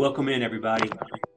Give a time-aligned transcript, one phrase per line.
[0.00, 0.88] welcome in everybody.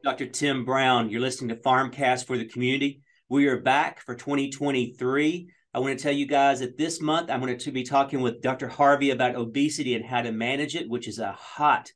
[0.06, 0.26] Dr.
[0.26, 3.02] Tim Brown, you're listening to Farmcast for the community.
[3.28, 5.50] We are back for 2023.
[5.74, 8.42] I want to tell you guys that this month I'm going to be talking with
[8.42, 8.70] Dr.
[8.70, 11.92] Harvey about obesity and how to manage it, which is a hot,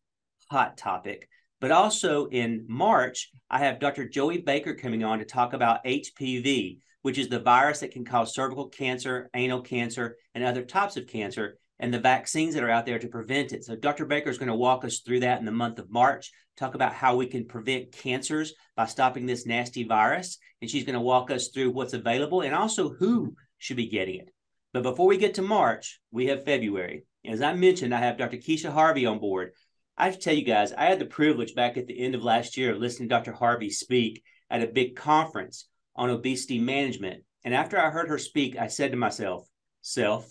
[0.52, 1.30] hot topic.
[1.62, 4.05] But also in March, I have Dr.
[4.09, 8.36] Joey Baker coming on to talk about HPV, which is the virus that can cause
[8.36, 12.86] cervical cancer, anal cancer, and other types of cancer, and the vaccines that are out
[12.86, 13.63] there to prevent it.
[13.63, 14.05] So, Dr.
[14.05, 16.93] Baker is going to walk us through that in the month of March, talk about
[16.93, 20.38] how we can prevent cancers by stopping this nasty virus.
[20.61, 24.16] And she's going to walk us through what's available and also who should be getting
[24.16, 24.31] it.
[24.73, 27.03] But before we get to March, we have February.
[27.25, 28.38] As I mentioned, I have Dr.
[28.38, 29.52] Keisha Harvey on board.
[29.97, 32.23] I have to tell you guys, I had the privilege back at the end of
[32.23, 33.33] last year of listening to Dr.
[33.33, 37.23] Harvey speak at a big conference on obesity management.
[37.44, 39.47] And after I heard her speak, I said to myself,
[39.81, 40.30] Self,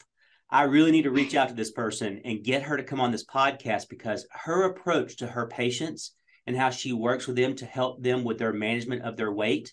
[0.48, 3.10] I really need to reach out to this person and get her to come on
[3.10, 6.12] this podcast because her approach to her patients
[6.46, 9.72] and how she works with them to help them with their management of their weight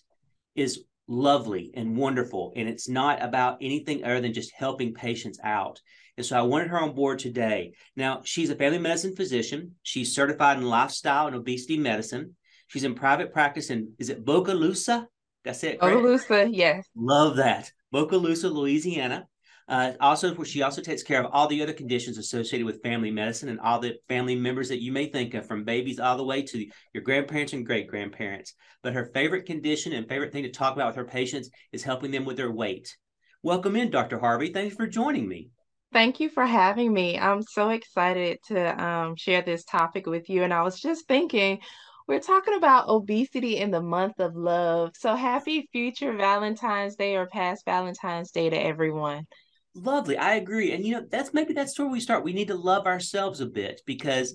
[0.54, 2.52] is lovely and wonderful.
[2.56, 5.80] And it's not about anything other than just helping patients out.
[6.16, 7.72] And so I wanted her on board today.
[7.96, 9.74] Now, she's a family medicine physician.
[9.82, 12.36] She's certified in lifestyle and obesity medicine.
[12.68, 15.06] She's in private practice in, is it Bogalusa?
[15.44, 15.80] That's it.
[15.80, 16.86] Bogalusa, yes.
[16.96, 17.70] Love that.
[17.92, 19.26] Bogalusa, Louisiana.
[19.66, 23.48] Uh, also, she also takes care of all the other conditions associated with family medicine
[23.48, 26.42] and all the family members that you may think of, from babies all the way
[26.42, 28.54] to your grandparents and great grandparents.
[28.82, 32.10] But her favorite condition and favorite thing to talk about with her patients is helping
[32.10, 32.94] them with their weight.
[33.42, 34.18] Welcome in, Dr.
[34.18, 34.52] Harvey.
[34.52, 35.48] Thanks for joining me.
[35.92, 37.18] Thank you for having me.
[37.18, 40.42] I'm so excited to um, share this topic with you.
[40.42, 41.60] And I was just thinking,
[42.06, 44.90] we're talking about obesity in the month of love.
[44.94, 49.26] So happy future Valentine's Day or past Valentine's Day to everyone.
[49.74, 50.16] Lovely.
[50.16, 50.72] I agree.
[50.72, 52.24] And you know, that's maybe that's where we start.
[52.24, 54.34] We need to love ourselves a bit because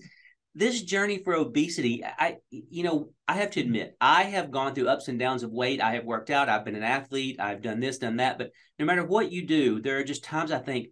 [0.54, 4.90] this journey for obesity, I you know, I have to admit, I have gone through
[4.90, 5.82] ups and downs of weight.
[5.82, 8.86] I have worked out, I've been an athlete, I've done this, done that, but no
[8.86, 10.90] matter what you do, there are just times I think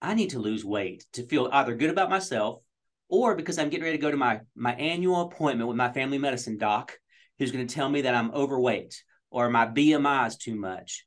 [0.00, 2.62] I need to lose weight to feel either good about myself
[3.08, 6.16] or because I'm getting ready to go to my my annual appointment with my family
[6.16, 6.98] medicine doc
[7.38, 11.04] who's going to tell me that I'm overweight or my BMI is too much.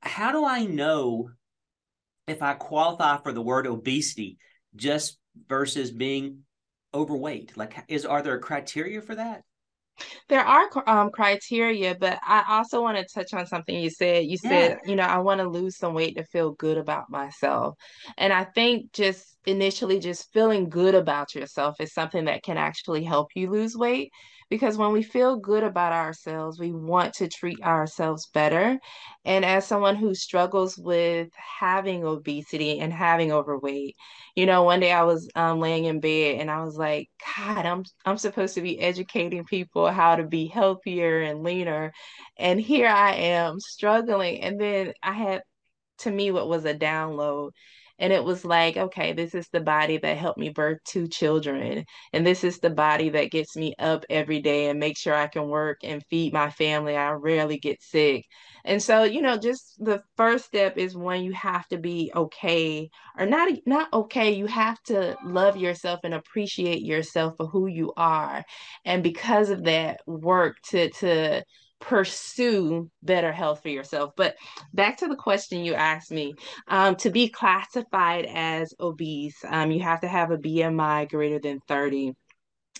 [0.00, 1.30] How do I know
[2.26, 4.38] if I qualify for the word obesity
[4.76, 6.40] just versus being
[6.94, 7.56] overweight?
[7.56, 9.42] Like, is are there criteria for that?
[10.28, 14.24] There are um, criteria, but I also want to touch on something you said.
[14.26, 14.90] You said, yeah.
[14.90, 17.74] you know, I want to lose some weight to feel good about myself.
[18.16, 23.04] And I think just initially, just feeling good about yourself is something that can actually
[23.04, 24.10] help you lose weight
[24.50, 28.78] because when we feel good about ourselves, we want to treat ourselves better.
[29.24, 31.28] And as someone who struggles with
[31.60, 33.96] having obesity and having overweight,
[34.34, 37.64] you know, one day I was um, laying in bed and I was like, God,
[37.64, 41.92] I'm I'm supposed to be educating people how to be healthier and leaner,
[42.36, 44.40] and here I am struggling.
[44.42, 45.42] And then I had
[45.98, 47.52] to me what was a download
[48.00, 51.84] and it was like, okay, this is the body that helped me birth two children.
[52.14, 55.26] And this is the body that gets me up every day and make sure I
[55.28, 56.96] can work and feed my family.
[56.96, 58.24] I rarely get sick.
[58.64, 62.88] And so, you know, just the first step is when you have to be okay
[63.18, 67.92] or not not okay, you have to love yourself and appreciate yourself for who you
[67.96, 68.44] are.
[68.84, 71.44] And because of that, work to to
[71.80, 74.12] pursue better health for yourself.
[74.16, 74.36] But
[74.72, 76.34] back to the question you asked me
[76.68, 81.60] um, to be classified as obese, um, you have to have a BMI greater than
[81.66, 82.12] 30.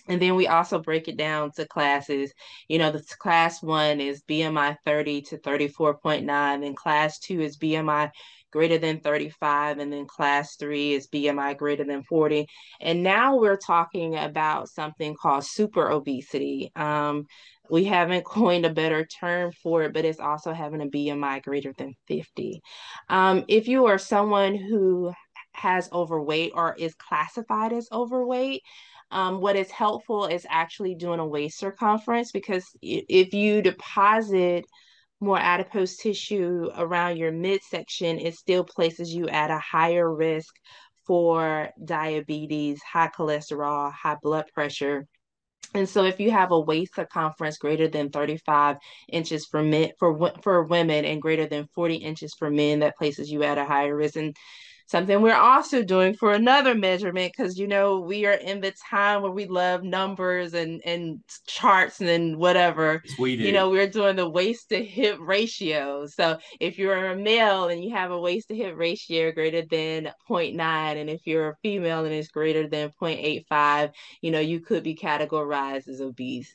[0.07, 2.33] And then we also break it down to classes.
[2.67, 8.09] You know, the class one is BMI 30 to 34.9, and class two is BMI
[8.51, 12.47] greater than 35, and then class three is BMI greater than 40.
[12.81, 16.71] And now we're talking about something called super obesity.
[16.75, 17.27] Um,
[17.71, 21.73] we haven't coined a better term for it, but it's also having a BMI greater
[21.77, 22.61] than 50.
[23.09, 25.13] Um, if you are someone who
[25.53, 28.61] has overweight or is classified as overweight,
[29.11, 34.65] um, what is helpful is actually doing a waist circumference because if you deposit
[35.19, 40.55] more adipose tissue around your midsection, it still places you at a higher risk
[41.05, 45.07] for diabetes, high cholesterol, high blood pressure.
[45.73, 48.77] And so, if you have a waist circumference greater than 35
[49.09, 53.31] inches for men for for women and greater than 40 inches for men, that places
[53.31, 54.17] you at a higher risk.
[54.17, 54.35] And
[54.91, 59.21] something we're also doing for another measurement because you know we are in the time
[59.21, 63.01] where we love numbers and and charts and whatever.
[63.17, 63.43] We do.
[63.43, 66.05] you know we're doing the waist to hip ratio.
[66.07, 70.11] So if you're a male and you have a waist to hip ratio greater than
[70.29, 74.83] 0.9 and if you're a female and it's greater than 0.85 you know you could
[74.83, 76.51] be categorized as obese.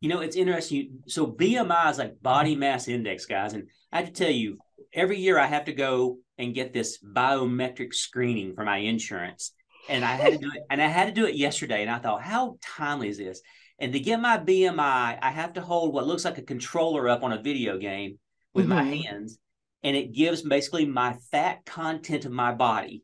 [0.00, 1.04] You know it's interesting.
[1.06, 3.52] So bmi is like body mass index guys.
[3.52, 4.58] And i have to tell you
[4.92, 9.52] every year i have to go and get this biometric screening for my insurance.
[9.88, 11.82] And I had to do it, and I had to do it yesterday.
[11.82, 13.40] And I thought, how timely is this?
[13.78, 17.22] And to get my BMI, I have to hold what looks like a controller up
[17.22, 18.18] on a video game
[18.54, 18.74] with mm-hmm.
[18.74, 19.38] my hands,
[19.82, 23.02] and it gives basically my fat content of my body.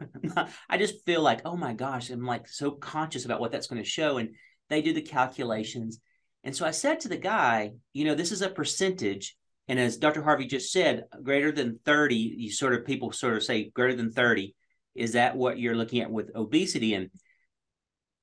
[0.68, 3.82] I just feel like, oh my gosh, I'm like so conscious about what that's going
[3.82, 4.18] to show.
[4.18, 4.30] And
[4.68, 6.00] they do the calculations.
[6.44, 9.36] And so I said to the guy, you know, this is a percentage
[9.68, 10.22] and as Dr.
[10.22, 14.10] Harvey just said, greater than 30, you sort of people sort of say greater than
[14.10, 14.54] 30.
[14.94, 16.94] Is that what you're looking at with obesity?
[16.94, 17.10] And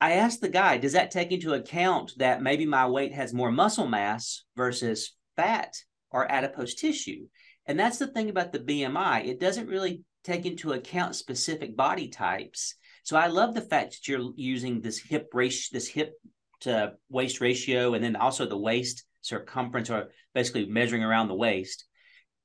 [0.01, 3.51] I asked the guy, does that take into account that maybe my weight has more
[3.51, 5.75] muscle mass versus fat
[6.11, 7.27] or adipose tissue?
[7.65, 9.25] And that's the thing about the BMI.
[9.25, 12.75] It doesn't really take into account specific body types.
[13.03, 16.13] So I love the fact that you're using this hip ratio, this hip
[16.61, 21.85] to waist ratio, and then also the waist circumference or basically measuring around the waist.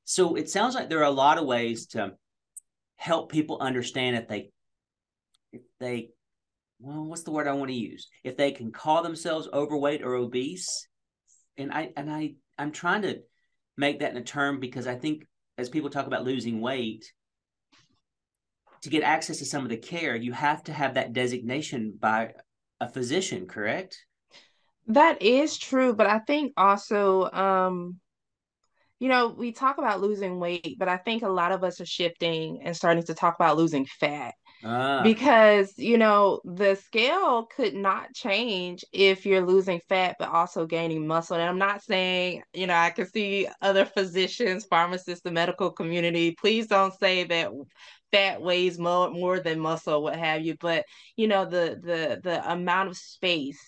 [0.04, 2.12] So it sounds like there are a lot of ways to
[2.96, 4.50] help people understand if they
[5.52, 6.10] if they
[6.78, 8.08] well what's the word I want to use?
[8.22, 10.88] If they can call themselves overweight or obese.
[11.56, 13.20] And I and I I'm trying to
[13.76, 15.26] make that in a term because I think
[15.58, 17.04] as people talk about losing weight
[18.82, 22.32] to get access to some of the care you have to have that designation by
[22.80, 24.04] a physician correct
[24.88, 28.00] that is true, but I think also, um,
[29.00, 31.86] you know, we talk about losing weight, but I think a lot of us are
[31.86, 34.34] shifting and starting to talk about losing fat.
[34.64, 35.02] Ah.
[35.02, 41.06] Because, you know, the scale could not change if you're losing fat, but also gaining
[41.06, 41.36] muscle.
[41.36, 46.30] And I'm not saying, you know, I can see other physicians, pharmacists, the medical community.
[46.40, 47.50] Please don't say that
[48.10, 50.56] fat weighs more, more than muscle, what have you.
[50.58, 50.86] But,
[51.16, 53.60] you know, the the the amount of space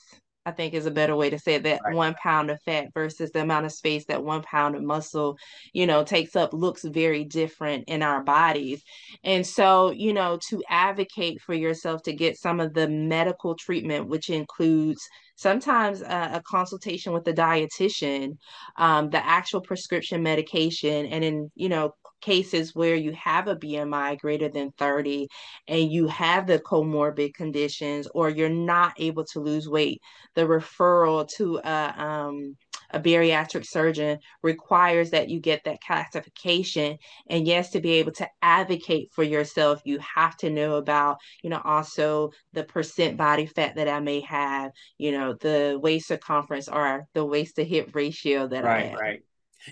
[0.47, 1.95] I think is a better way to say it, that right.
[1.95, 5.37] one pound of fat versus the amount of space that one pound of muscle,
[5.73, 8.83] you know, takes up looks very different in our bodies.
[9.25, 14.09] And so, you know, to advocate for yourself to get some of the medical treatment,
[14.09, 15.03] which includes
[15.35, 18.39] sometimes a, a consultation with a dietitian,
[18.77, 24.19] um, the actual prescription medication, and in, you know, cases where you have a BMI
[24.19, 25.29] greater than 30
[25.69, 30.01] and you have the comorbid conditions or you're not able to lose weight,
[30.35, 32.57] the referral to a, um,
[32.91, 36.99] a bariatric surgeon requires that you get that classification.
[37.29, 41.51] And yes, to be able to advocate for yourself, you have to know about, you
[41.51, 46.69] know, also the percent body fat that I may have, you know, the waist circumference
[46.69, 49.01] or the waist to hip ratio that right, I have.
[49.01, 49.23] Right,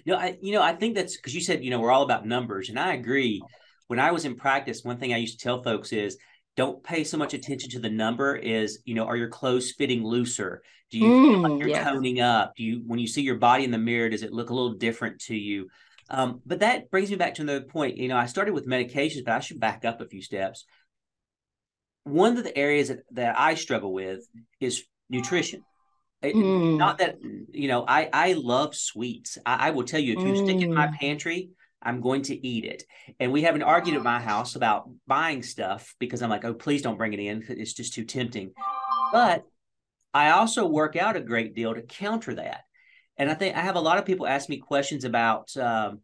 [0.07, 2.27] no, I you know I think that's because you said you know we're all about
[2.27, 3.43] numbers, and I agree.
[3.87, 6.17] When I was in practice, one thing I used to tell folks is
[6.57, 8.37] don't pay so much attention to the number.
[8.37, 10.63] Is you know are your clothes fitting looser?
[10.91, 11.85] Do you mm, feel like you're yes.
[11.85, 12.55] toning up?
[12.57, 14.75] Do you when you see your body in the mirror, does it look a little
[14.75, 15.69] different to you?
[16.11, 17.97] Um, but that brings me back to another point.
[17.97, 20.65] You know, I started with medications, but I should back up a few steps.
[22.05, 24.21] One of the areas that, that I struggle with
[24.61, 25.65] is nutrition.
[26.33, 26.77] Mm.
[26.77, 27.19] Not that
[27.53, 29.39] you know, I I love sweets.
[29.45, 30.45] I, I will tell you if you mm.
[30.45, 30.95] stick it in my mm.
[30.95, 31.51] pantry,
[31.83, 32.85] I'm going to eat it.
[33.21, 36.55] And we have an argument at my house about buying stuff because I'm like, oh,
[36.55, 37.45] please don't bring it in.
[37.49, 38.53] It's just too tempting.
[39.13, 39.45] But
[40.13, 42.63] I also work out a great deal to counter that.
[43.17, 46.01] And I think I have a lot of people ask me questions about, um,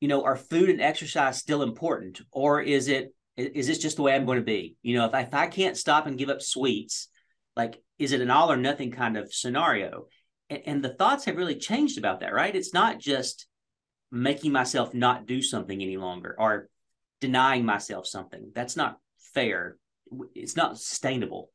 [0.00, 4.02] you know, are food and exercise still important, or is it is this just the
[4.02, 4.76] way I'm going to be?
[4.82, 7.08] You know, if I, if I can't stop and give up sweets,
[7.56, 10.06] like is it an all or nothing kind of scenario?
[10.50, 12.54] And, and the thoughts have really changed about that, right?
[12.54, 13.46] It's not just
[14.10, 16.68] making myself not do something any longer or
[17.20, 18.50] denying myself something.
[18.54, 18.98] That's not
[19.34, 19.76] fair.
[20.34, 21.50] It's not sustainable.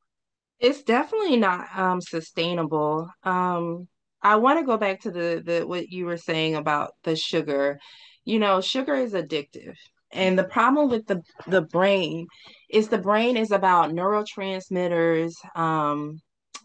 [0.59, 3.09] It's definitely not um, sustainable.
[3.23, 3.87] Um,
[4.21, 7.79] I want to go back to the the what you were saying about the sugar.
[8.23, 9.75] You know, sugar is addictive.
[10.11, 12.27] And the problem with the the brain
[12.69, 16.21] is the brain is about neurotransmitters, um,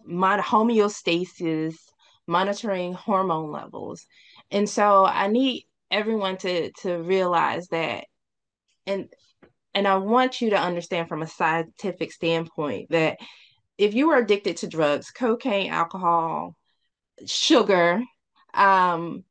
[0.08, 1.76] homeostasis,
[2.26, 4.06] monitoring hormone levels.
[4.50, 8.04] And so I need everyone to to realize that
[8.86, 9.08] and
[9.74, 13.18] and I want you to understand from a scientific standpoint that
[13.78, 16.56] if you are addicted to drugs, cocaine, alcohol,
[17.26, 18.02] sugar,
[18.52, 19.24] um,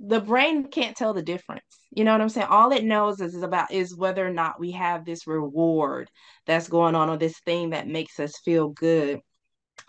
[0.00, 1.62] the brain can't tell the difference.
[1.90, 2.48] You know what I'm saying?
[2.50, 6.10] All it knows is, is about is whether or not we have this reward
[6.46, 9.20] that's going on or this thing that makes us feel good.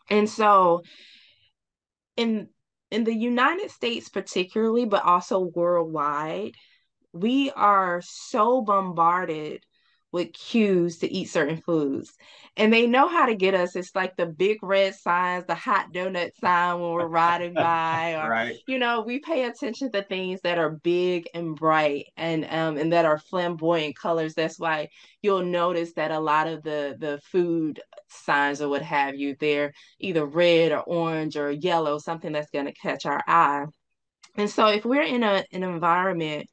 [0.09, 0.83] And so
[2.17, 2.49] in
[2.91, 6.55] in the United States particularly, but also worldwide,
[7.13, 9.63] we are so bombarded
[10.11, 12.13] with cues to eat certain foods.
[12.57, 13.75] And they know how to get us.
[13.75, 18.29] It's like the big red signs, the hot donut sign when we're riding by, or
[18.29, 18.57] right.
[18.67, 22.91] you know, we pay attention to things that are big and bright and um and
[22.93, 24.33] that are flamboyant colors.
[24.33, 24.89] That's why
[25.21, 29.73] you'll notice that a lot of the the food signs or what have you, they're
[29.99, 33.65] either red or orange or yellow, something that's gonna catch our eye.
[34.35, 36.49] And so if we're in a an environment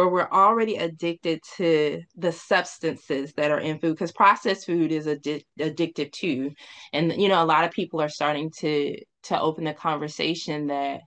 [0.00, 5.06] where we're already addicted to the substances that are in food because processed food is
[5.06, 6.52] addi- addictive too.
[6.92, 11.00] And you know a lot of people are starting to to open the conversation that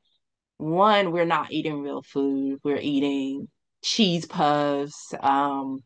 [0.58, 2.60] one we're not eating real food.
[2.64, 3.48] We're eating
[3.84, 5.84] cheese puffs um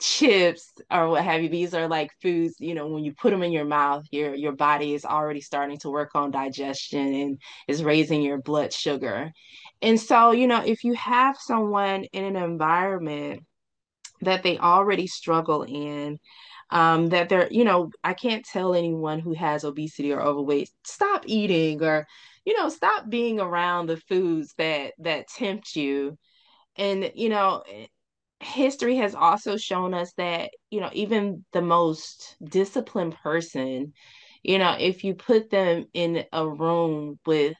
[0.00, 1.48] chips or what have you.
[1.48, 4.52] These are like foods you know when you put them in your mouth your your
[4.52, 9.32] body is already starting to work on digestion and is raising your blood sugar
[9.82, 13.42] and so you know if you have someone in an environment
[14.22, 16.18] that they already struggle in
[16.70, 21.24] um that they're you know i can't tell anyone who has obesity or overweight stop
[21.26, 22.06] eating or
[22.44, 26.16] you know stop being around the foods that that tempt you.
[26.76, 27.62] And you know
[28.40, 33.92] history has also shown us that you know even the most disciplined person
[34.42, 37.56] you know if you put them in a room with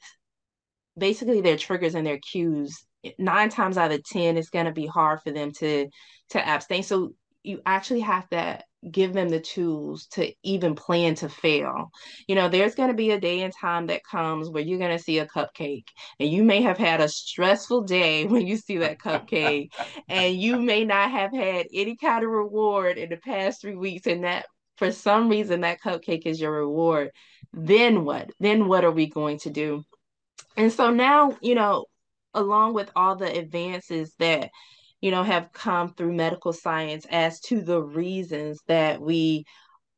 [0.99, 2.85] basically their triggers and their cues
[3.19, 5.89] nine times out of ten it's going to be hard for them to
[6.31, 7.13] to abstain so
[7.43, 11.91] you actually have to give them the tools to even plan to fail.
[12.27, 14.97] You know, there's going to be a day and time that comes where you're going
[14.97, 15.87] to see a cupcake,
[16.21, 19.71] and you may have had a stressful day when you see that cupcake,
[20.09, 24.07] and you may not have had any kind of reward in the past three weeks,
[24.07, 27.11] and that for some reason that cupcake is your reward.
[27.53, 28.31] Then what?
[28.39, 29.85] Then what are we going to do?
[30.59, 31.87] And so now, you know,
[32.35, 34.51] along with all the advances that
[35.01, 39.45] you know, have come through medical science as to the reasons that we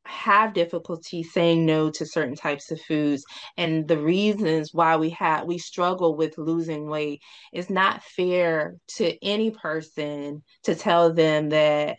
[0.05, 3.23] have difficulty saying no to certain types of foods
[3.57, 7.21] and the reasons why we have we struggle with losing weight
[7.53, 11.97] it's not fair to any person to tell them that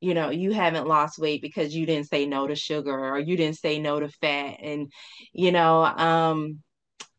[0.00, 3.36] you know you haven't lost weight because you didn't say no to sugar or you
[3.36, 4.56] didn't say no to fat.
[4.62, 4.92] And
[5.34, 6.63] you know um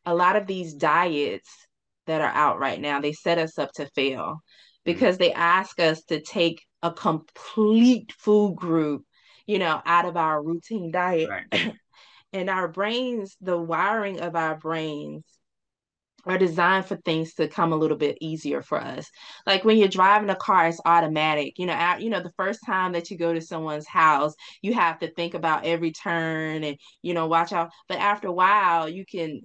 [0.06, 1.50] a lot of these diets
[2.08, 4.42] that are out right now they set us up to fail
[4.88, 5.00] Mm-hmm.
[5.00, 9.04] because they ask us to take a complete food group,
[9.48, 11.30] you know, out of our routine diet.
[11.30, 11.74] Right.
[12.34, 15.24] and our brains, the wiring of our brains
[16.26, 19.08] are designed for things to come a little bit easier for us.
[19.46, 21.54] Like when you're driving a car, it's automatic.
[21.58, 25.00] You know, you know, the first time that you go to someone's house, you have
[25.00, 27.70] to think about every turn and you know watch out.
[27.88, 29.42] But after a while, you can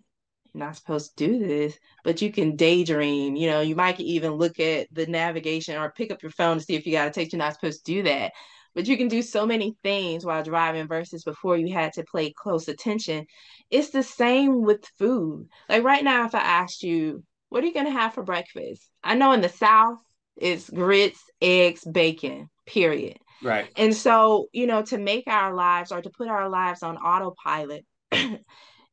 [0.55, 3.37] not supposed to do this, but you can daydream.
[3.37, 6.65] You know, you might even look at the navigation or pick up your phone to
[6.65, 7.33] see if you got a text.
[7.33, 8.33] You're not supposed to do that.
[8.75, 12.33] But you can do so many things while driving versus before you had to play
[12.33, 13.27] close attention.
[13.69, 15.49] It's the same with food.
[15.69, 18.89] Like right now, if I asked you, what are you going to have for breakfast?
[19.03, 19.99] I know in the South,
[20.37, 23.19] it's grits, eggs, bacon, period.
[23.43, 23.71] Right.
[23.77, 27.85] And so, you know, to make our lives or to put our lives on autopilot,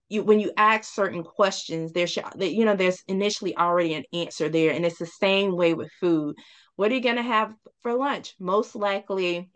[0.09, 4.49] you when you ask certain questions there should you know there's initially already an answer
[4.49, 6.35] there and it's the same way with food
[6.75, 9.49] what are you going to have for lunch most likely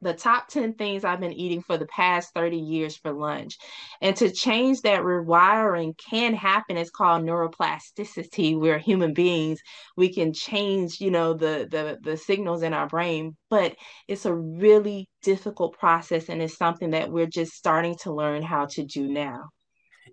[0.00, 3.56] the top 10 things I've been eating for the past 30 years for lunch.
[4.00, 6.76] And to change that rewiring can happen.
[6.76, 8.58] It's called neuroplasticity.
[8.58, 9.60] We're human beings.
[9.96, 13.74] We can change, you know, the the the signals in our brain, but
[14.06, 18.66] it's a really difficult process and it's something that we're just starting to learn how
[18.66, 19.48] to do now.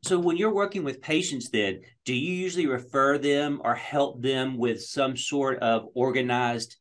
[0.04, 4.58] So when you're working with patients, then do you usually refer them or help them
[4.58, 6.78] with some sort of organized,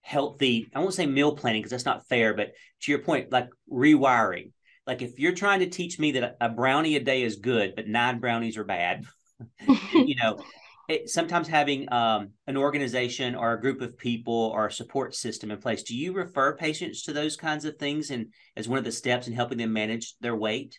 [0.00, 0.70] healthy?
[0.74, 2.52] I won't say meal planning because that's not fair, but
[2.82, 4.52] to your point, like rewiring.
[4.86, 7.88] Like if you're trying to teach me that a brownie a day is good, but
[7.88, 9.04] nine brownies are bad,
[9.92, 10.42] you know,
[10.88, 15.50] it, sometimes having um, an organization or a group of people or a support system
[15.50, 15.82] in place.
[15.82, 19.28] Do you refer patients to those kinds of things and as one of the steps
[19.28, 20.78] in helping them manage their weight?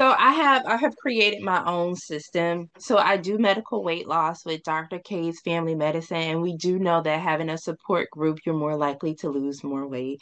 [0.00, 2.70] So I have I have created my own system.
[2.78, 5.00] So I do medical weight loss with Dr.
[5.00, 9.16] K's Family Medicine, and we do know that having a support group, you're more likely
[9.16, 10.20] to lose more weight.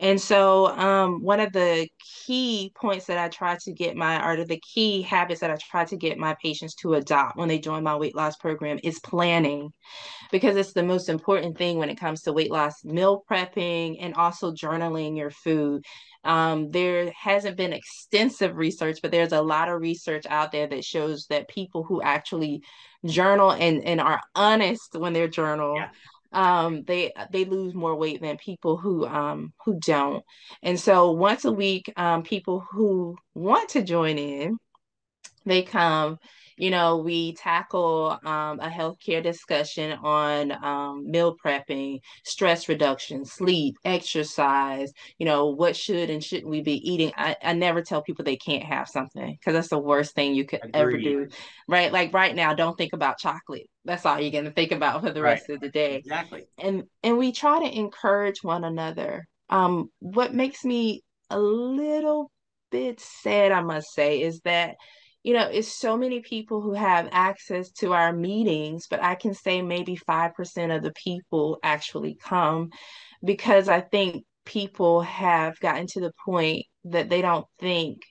[0.00, 1.88] And so um, one of the
[2.26, 5.84] key points that I try to get my, or the key habits that I try
[5.86, 9.72] to get my patients to adopt when they join my weight loss program is planning
[10.30, 14.14] because it's the most important thing when it comes to weight loss, meal prepping, and
[14.14, 15.84] also journaling your food.
[16.24, 20.84] Um, there hasn't been extensive research, but there's a lot of research out there that
[20.84, 22.62] shows that people who actually
[23.04, 25.88] journal and, and are honest when they're journal, yeah.
[26.32, 30.24] um, they they lose more weight than people who um, who don't.
[30.62, 34.58] And so once a week, um, people who want to join in,
[35.44, 36.18] they come
[36.62, 43.74] you know, we tackle um, a healthcare discussion on um, meal prepping, stress reduction, sleep,
[43.84, 47.10] exercise, you know, what should and shouldn't we be eating.
[47.16, 50.44] I, I never tell people they can't have something because that's the worst thing you
[50.44, 51.26] could ever do.
[51.66, 51.92] Right.
[51.92, 53.66] Like right now, don't think about chocolate.
[53.84, 55.96] That's all you're going to think about for the rest of the day.
[55.96, 56.44] Exactly.
[56.58, 59.26] And and we try to encourage one another.
[59.50, 62.30] Um, what makes me a little
[62.70, 64.76] bit sad, I must say, is that
[65.22, 69.34] you know, it's so many people who have access to our meetings, but I can
[69.34, 72.70] say maybe 5% of the people actually come
[73.24, 78.02] because I think people have gotten to the point that they don't think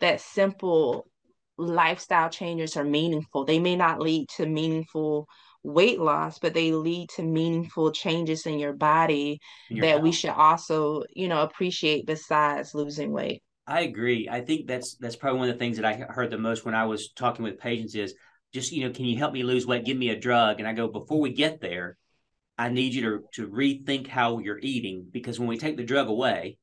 [0.00, 1.06] that simple
[1.56, 3.44] lifestyle changes are meaningful.
[3.44, 5.26] They may not lead to meaningful
[5.62, 10.02] weight loss, but they lead to meaningful changes in your body your that health.
[10.02, 13.42] we should also, you know, appreciate besides losing weight.
[13.68, 14.28] I agree.
[14.30, 16.74] I think that's that's probably one of the things that I heard the most when
[16.74, 18.14] I was talking with patients is
[18.54, 19.84] just you know, can you help me lose weight?
[19.84, 21.98] Give me a drug, and I go before we get there,
[22.56, 26.08] I need you to to rethink how you're eating because when we take the drug
[26.08, 26.56] away,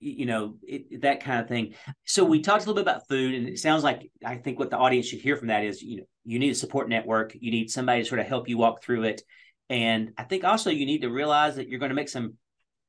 [0.00, 1.74] you know it, that kind of thing.
[2.06, 4.70] So we talked a little bit about food, and it sounds like I think what
[4.70, 7.50] the audience should hear from that is you know you need a support network, you
[7.50, 9.20] need somebody to sort of help you walk through it,
[9.68, 12.36] and I think also you need to realize that you're going to make some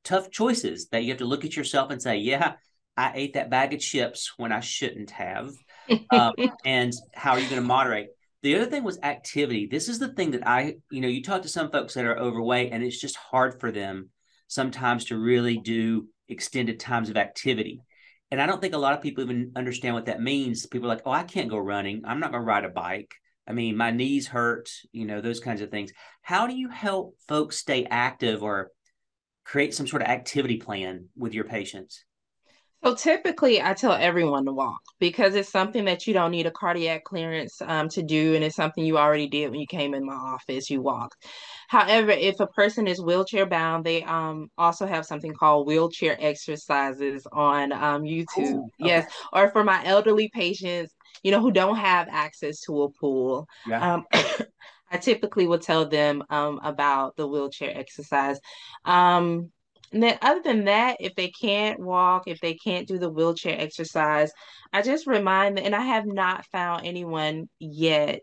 [0.04, 2.54] tough choices that you have to look at yourself and say, yeah
[3.00, 5.52] I ate that bag of chips when I shouldn't have.
[6.12, 8.10] Um, and how are you going to moderate?
[8.44, 9.66] The other thing was activity.
[9.66, 12.16] This is the thing that I, you know, you talk to some folks that are
[12.16, 14.10] overweight and it's just hard for them
[14.46, 17.82] sometimes to really do extended times of activity.
[18.30, 20.64] And I don't think a lot of people even understand what that means.
[20.66, 22.02] People are like, oh, I can't go running.
[22.04, 23.12] I'm not going to ride a bike.
[23.48, 25.92] I mean, my knees hurt, you know, those kinds of things.
[26.22, 28.70] How do you help folks stay active or
[29.44, 32.04] create some sort of activity plan with your patients?
[32.82, 36.50] So typically, I tell everyone to walk because it's something that you don't need a
[36.50, 40.06] cardiac clearance um, to do, and it's something you already did when you came in
[40.06, 40.70] my office.
[40.70, 41.26] You walked.
[41.68, 47.26] However, if a person is wheelchair bound, they um, also have something called wheelchair exercises
[47.32, 48.38] on um, YouTube.
[48.38, 48.72] Ooh, okay.
[48.78, 53.46] Yes, or for my elderly patients, you know, who don't have access to a pool.
[53.66, 53.94] Yeah.
[53.94, 54.06] Um,
[54.90, 58.40] I typically will tell them um, about the wheelchair exercise.
[58.84, 59.52] Um,
[59.92, 63.56] and then other than that, if they can't walk, if they can't do the wheelchair
[63.60, 64.32] exercise,
[64.72, 68.20] I just remind them, and I have not found anyone yet,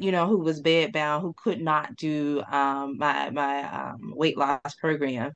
[0.00, 4.74] you know, who was bedbound who could not do um, my my um, weight loss
[4.80, 5.32] program.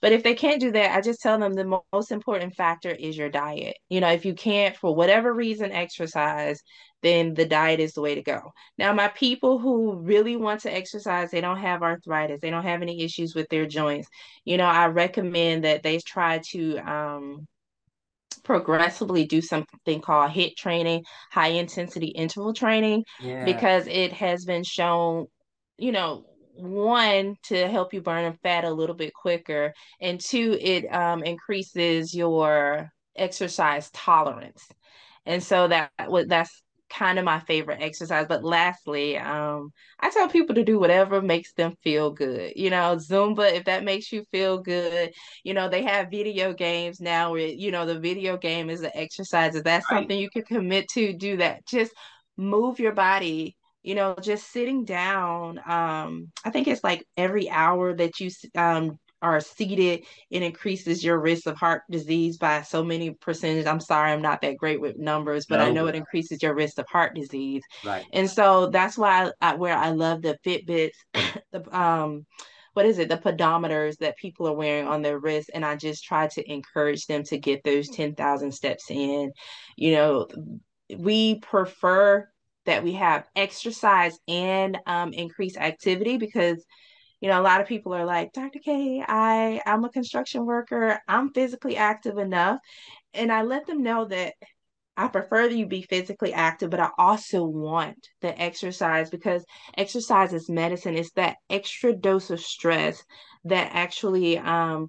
[0.00, 3.16] But if they can't do that, I just tell them the most important factor is
[3.16, 3.76] your diet.
[3.88, 6.62] You know, if you can't for whatever reason exercise,
[7.02, 8.52] then the diet is the way to go.
[8.78, 12.82] Now, my people who really want to exercise, they don't have arthritis, they don't have
[12.82, 14.08] any issues with their joints.
[14.44, 17.46] You know, I recommend that they try to um,
[18.46, 23.44] progressively do something called HIIT training, high intensity interval training, yeah.
[23.44, 25.26] because it has been shown,
[25.76, 30.86] you know, one to help you burn fat a little bit quicker, and two, it
[30.94, 34.64] um, increases your exercise tolerance.
[35.26, 35.90] And so that
[36.28, 38.26] that's kind of my favorite exercise.
[38.28, 42.52] But lastly, um, I tell people to do whatever makes them feel good.
[42.56, 45.12] You know, Zumba, if that makes you feel good,
[45.44, 48.90] you know, they have video games now where, you know, the video game is an
[48.94, 49.54] exercise.
[49.54, 50.00] If that's right.
[50.00, 51.66] something you can commit to, do that.
[51.66, 51.92] Just
[52.36, 57.94] move your body you know just sitting down um i think it's like every hour
[57.94, 63.10] that you um are seated, it increases your risk of heart disease by so many
[63.10, 63.66] percentage.
[63.66, 65.64] I'm sorry, I'm not that great with numbers, but no.
[65.64, 67.62] I know it increases your risk of heart disease.
[67.84, 68.04] Right.
[68.12, 70.90] And so that's why I, where I love the Fitbits,
[71.52, 72.26] the um
[72.74, 76.04] what is it the pedometers that people are wearing on their wrists and i just
[76.04, 79.32] try to encourage them to get those 10,000 steps in
[79.76, 80.26] you know
[80.98, 82.28] we prefer
[82.66, 86.64] that we have exercise and um, increased activity because
[87.20, 91.00] you know a lot of people are like dr k i i'm a construction worker
[91.08, 92.58] i'm physically active enough
[93.14, 94.34] and i let them know that
[94.96, 99.44] I prefer that you be physically active, but I also want the exercise because
[99.76, 100.96] exercise is medicine.
[100.96, 103.04] It's that extra dose of stress
[103.44, 104.88] that actually um,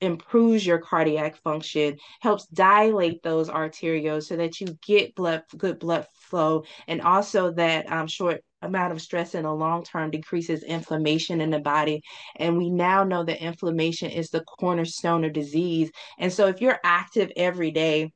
[0.00, 6.06] improves your cardiac function, helps dilate those arterioles so that you get blood good blood
[6.14, 11.40] flow, and also that um, short amount of stress in the long term decreases inflammation
[11.40, 12.02] in the body.
[12.36, 15.90] And we now know that inflammation is the cornerstone of disease.
[16.18, 18.12] And so if you're active every day,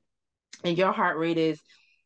[0.65, 1.61] and your heart rate is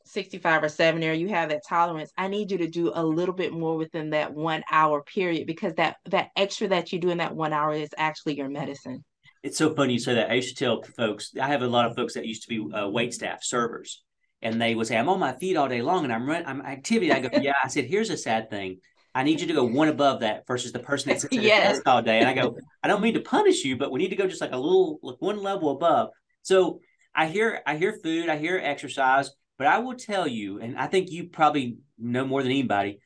[0.07, 3.35] 65 or 70 or you have that tolerance i need you to do a little
[3.35, 7.19] bit more within that one hour period because that that extra that you do in
[7.19, 9.05] that one hour is actually your medicine
[9.47, 11.87] it's so funny you say that i used to tell folks i have a lot
[11.87, 14.03] of folks that used to be uh, wait staff servers
[14.43, 16.61] and they would say i'm on my feet all day long and i'm running i'm
[16.63, 18.79] activity i go yeah i said here's a sad thing
[19.15, 21.77] I need you to go one above that versus the person that sits at yes.
[21.77, 22.19] desk all day.
[22.19, 24.43] And I go, I don't mean to punish you, but we need to go just
[24.43, 26.11] like a little, like one level above.
[26.43, 26.81] So
[27.15, 30.87] I hear I hear food, I hear exercise, but I will tell you, and I
[30.87, 33.01] think you probably know more than anybody,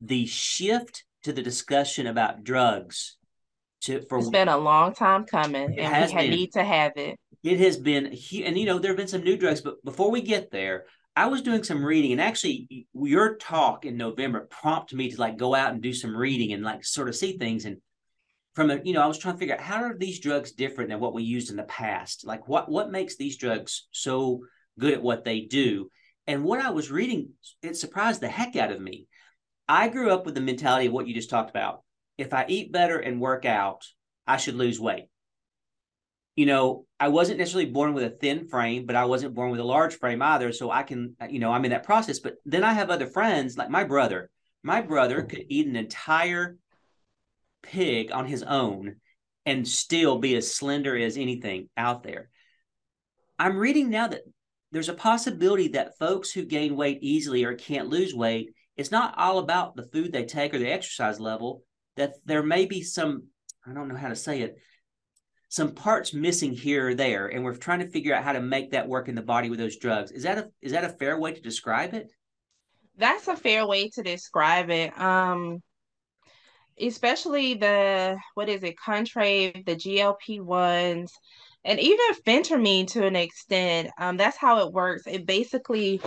[0.00, 3.16] the shift to the discussion about drugs.
[3.82, 7.18] To, for, it's been a long time coming, and we need to have it.
[7.42, 10.20] It has been, and you know, there have been some new drugs, but before we
[10.20, 10.84] get there,
[11.16, 15.36] I was doing some reading, and actually, your talk in November prompted me to like
[15.36, 17.64] go out and do some reading and like sort of see things.
[17.64, 17.78] And
[18.54, 20.90] from a you know i was trying to figure out how are these drugs different
[20.90, 24.40] than what we used in the past like what what makes these drugs so
[24.78, 25.90] good at what they do
[26.26, 27.30] and what i was reading
[27.62, 29.06] it surprised the heck out of me
[29.68, 31.82] i grew up with the mentality of what you just talked about
[32.22, 33.86] if i eat better and work out
[34.26, 35.06] i should lose weight.
[36.36, 39.60] You know i wasn't necessarily born with a thin frame but i wasn't born with
[39.60, 42.20] a large frame either so i can you know i'm in that process.
[42.20, 44.30] But then i have other friends like my brother.
[44.62, 46.56] My brother could eat an entire
[47.62, 48.96] pig on his own
[49.44, 52.30] and still be as slender as anything out there.
[53.38, 54.22] I'm reading now that
[54.70, 59.14] there's a possibility that folks who gain weight easily or can't lose weight, it's not
[59.18, 61.62] all about the food they take or the exercise level,
[61.96, 63.24] that there may be some,
[63.66, 64.56] I don't know how to say it,
[65.48, 67.26] some parts missing here or there.
[67.26, 69.58] And we're trying to figure out how to make that work in the body with
[69.58, 70.10] those drugs.
[70.10, 72.10] Is that a is that a fair way to describe it?
[72.96, 74.98] That's a fair way to describe it.
[74.98, 75.60] Um
[76.80, 81.12] especially the what is it, Contrave, the GLP ones,
[81.64, 83.90] and even phentermine to an extent.
[83.98, 85.02] Um, that's how it works.
[85.06, 86.00] It basically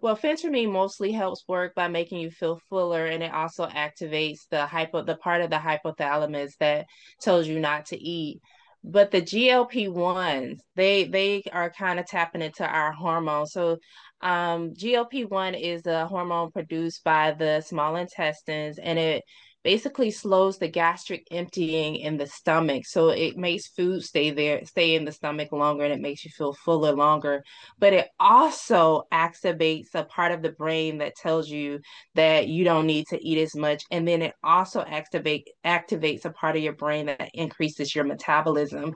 [0.00, 4.66] well, phentermine mostly helps work by making you feel fuller, and it also activates the
[4.66, 6.86] hypo the part of the hypothalamus that
[7.20, 8.40] tells you not to eat.
[8.84, 13.52] But the GLP ones, they they are kind of tapping into our hormones.
[13.52, 13.78] So
[14.20, 19.24] um, GLP 1 is a hormone produced by the small intestines and it
[19.68, 22.86] basically slows the gastric emptying in the stomach.
[22.86, 26.30] So it makes food stay there, stay in the stomach longer and it makes you
[26.30, 27.44] feel fuller longer.
[27.78, 31.80] But it also activates a part of the brain that tells you
[32.14, 33.84] that you don't need to eat as much.
[33.90, 38.94] And then it also activate activates a part of your brain that increases your metabolism.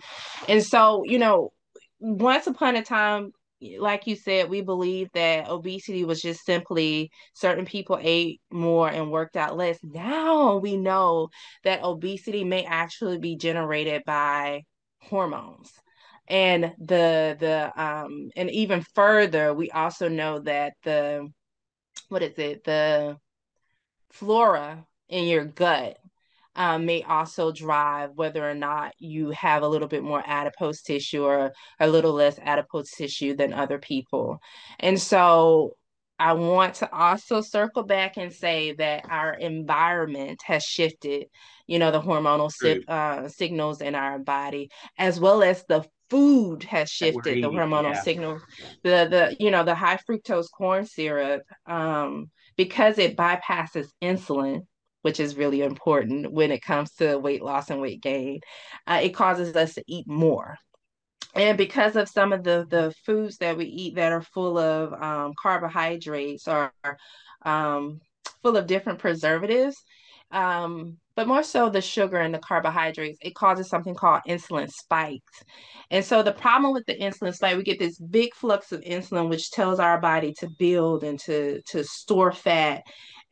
[0.48, 1.52] And so, you know,
[2.00, 3.32] once upon a time
[3.78, 9.10] like you said, we believe that obesity was just simply certain people ate more and
[9.10, 9.78] worked out less.
[9.82, 11.28] Now we know
[11.64, 14.62] that obesity may actually be generated by
[15.00, 15.70] hormones.
[16.28, 21.28] And the the um and even further, we also know that the
[22.08, 22.64] what is it?
[22.64, 23.16] The
[24.10, 25.98] flora in your gut
[26.54, 31.24] um, may also drive whether or not you have a little bit more adipose tissue
[31.24, 34.38] or a little less adipose tissue than other people.
[34.78, 35.76] And so
[36.18, 41.26] I want to also circle back and say that our environment has shifted,
[41.66, 46.62] you know, the hormonal si- uh, signals in our body, as well as the food
[46.64, 48.02] has shifted the hormonal yeah.
[48.02, 48.40] signal.
[48.84, 54.66] The the you know the high fructose corn syrup, um, because it bypasses insulin
[55.02, 58.40] which is really important when it comes to weight loss and weight gain.
[58.86, 60.56] Uh, it causes us to eat more.
[61.34, 64.92] And because of some of the, the foods that we eat that are full of
[64.92, 66.72] um, carbohydrates or
[67.44, 68.00] um,
[68.42, 69.76] full of different preservatives,
[70.30, 75.42] um, but more so the sugar and the carbohydrates, it causes something called insulin spikes.
[75.90, 79.28] And so the problem with the insulin spike, we get this big flux of insulin,
[79.28, 82.82] which tells our body to build and to, to store fat.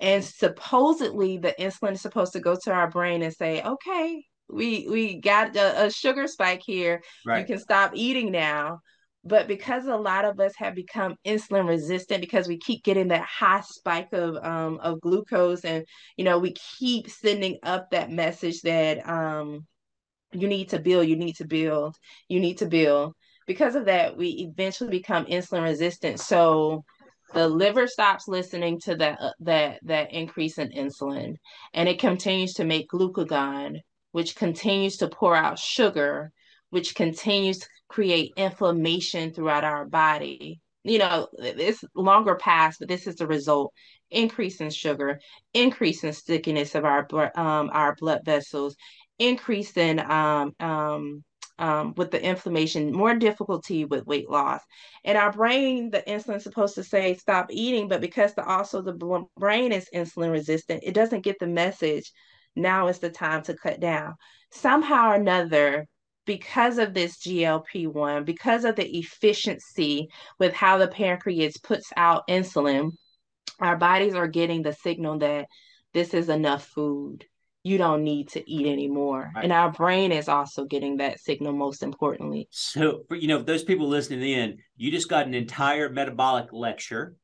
[0.01, 4.87] And supposedly the insulin is supposed to go to our brain and say, okay, we
[4.89, 7.03] we got a, a sugar spike here.
[7.27, 7.41] Right.
[7.41, 8.81] You can stop eating now.
[9.23, 13.27] But because a lot of us have become insulin resistant because we keep getting that
[13.27, 15.85] high spike of um, of glucose and
[16.17, 19.67] you know we keep sending up that message that um,
[20.33, 21.97] you need to build, you need to build,
[22.29, 23.15] you need to build
[23.51, 26.21] because of that, we eventually become insulin resistant.
[26.21, 26.85] So
[27.33, 31.37] the liver stops listening to that uh, that that increase in insulin,
[31.75, 33.81] and it continues to make glucagon,
[34.13, 36.33] which continues to pour out sugar,
[36.71, 40.61] which continues to create inflammation throughout our body.
[40.83, 43.73] You know, it's longer past, but this is the result
[44.11, 45.21] increase in sugar,
[45.55, 48.77] increase in stickiness of our um, our blood vessels,
[49.19, 51.23] increase in um, um,
[51.61, 54.63] um, with the inflammation, more difficulty with weight loss.
[55.05, 59.27] And our brain, the insulin's supposed to say stop eating, but because the, also the
[59.37, 62.11] brain is insulin resistant, it doesn't get the message.
[62.57, 64.15] Now is the time to cut down.
[64.51, 65.87] Somehow or another,
[66.25, 72.27] because of this GLP 1, because of the efficiency with how the pancreas puts out
[72.29, 72.91] insulin,
[73.61, 75.47] our bodies are getting the signal that
[75.93, 77.27] this is enough food.
[77.63, 79.31] You don't need to eat anymore.
[79.35, 79.45] Right.
[79.45, 82.49] And our brain is also getting that signal, most importantly.
[82.51, 87.17] So, for, you know, those people listening in, you just got an entire metabolic lecture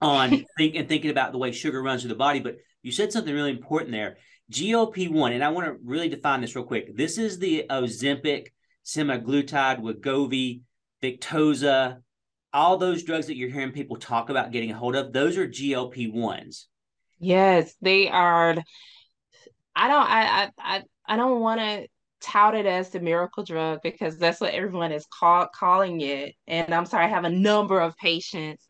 [0.00, 2.40] on think and thinking about the way sugar runs through the body.
[2.40, 4.18] But you said something really important there.
[4.52, 6.94] GLP 1, and I want to really define this real quick.
[6.94, 8.48] This is the Ozempic,
[8.84, 10.60] semaglutide, Wegovy,
[11.02, 12.02] Victoza,
[12.54, 15.48] all those drugs that you're hearing people talk about getting a hold of, those are
[15.48, 16.68] GLP ones.
[17.18, 18.56] Yes, they are.
[19.76, 20.08] I don't.
[20.08, 20.50] I.
[20.58, 20.82] I.
[21.06, 21.86] I don't want to
[22.24, 26.34] tout it as the miracle drug because that's what everyone is call, calling it.
[26.46, 28.66] And I'm sorry, I have a number of patients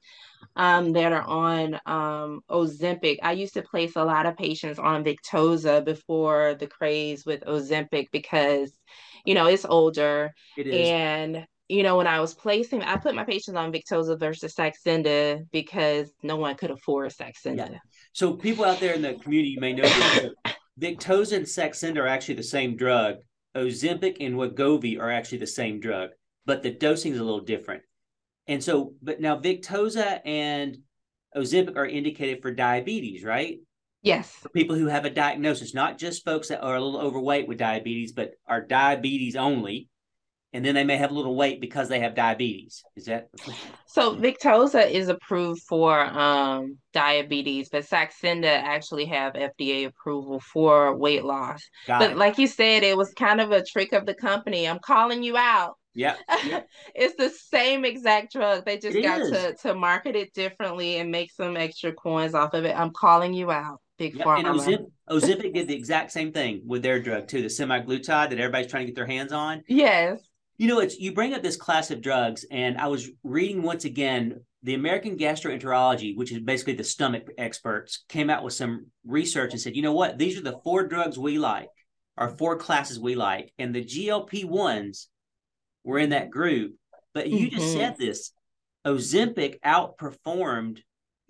[0.56, 3.18] um, that are on um, Ozempic.
[3.22, 8.08] I used to place a lot of patients on Victoza before the craze with Ozempic
[8.10, 8.72] because,
[9.24, 10.32] you know, it's older.
[10.56, 10.88] It is.
[10.88, 15.46] And you know, when I was placing, I put my patients on Victoza versus Saxenda
[15.50, 17.70] because no one could afford Saxenda.
[17.70, 17.78] Yeah.
[18.12, 19.88] So people out there in the community may know
[20.80, 23.16] Victoza and Saxenda are actually the same drug.
[23.56, 26.10] Ozempic and Wegovy are actually the same drug,
[26.44, 27.82] but the dosing is a little different.
[28.48, 30.78] And so, but now Victoza and
[31.36, 33.58] Ozempic are indicated for diabetes, right?
[34.02, 34.30] Yes.
[34.30, 37.58] For people who have a diagnosis, not just folks that are a little overweight with
[37.58, 39.88] diabetes, but are diabetes only
[40.54, 42.84] and then they may have a little weight because they have diabetes.
[42.94, 43.28] Is that
[43.86, 44.14] so?
[44.14, 51.60] Victoza is approved for um, diabetes, but Saxenda actually have FDA approval for weight loss.
[51.88, 52.16] Got but it.
[52.16, 54.68] like you said, it was kind of a trick of the company.
[54.68, 55.74] I'm calling you out.
[55.92, 56.16] Yeah,
[56.94, 58.64] it's the same exact drug.
[58.64, 59.30] They just it got is.
[59.30, 62.78] to to market it differently and make some extra coins off of it.
[62.78, 63.80] I'm calling you out.
[63.98, 64.26] Big yep.
[64.26, 64.38] pharma.
[64.38, 68.38] And Ozempic, Ozempic did the exact same thing with their drug too, the semaglutide that
[68.38, 69.62] everybody's trying to get their hands on.
[69.68, 70.20] Yes.
[70.64, 73.84] You know, it's you bring up this class of drugs, and I was reading once
[73.84, 79.52] again the American Gastroenterology, which is basically the stomach experts, came out with some research
[79.52, 81.68] and said, you know what, these are the four drugs we like,
[82.16, 85.10] or four classes we like, and the GLP ones
[85.84, 86.76] were in that group.
[87.12, 87.56] But you mm-hmm.
[87.58, 88.32] just said this:
[88.86, 90.78] Ozempic outperformed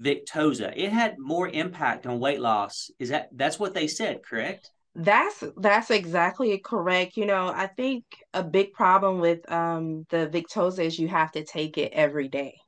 [0.01, 0.73] Victoza.
[0.77, 2.89] It had more impact on weight loss.
[3.01, 4.71] Is that that's what they said, correct?
[4.97, 7.17] That's that's exactly correct.
[7.17, 11.45] You know, I think a big problem with um the Victoza is you have to
[11.45, 12.61] take it every day.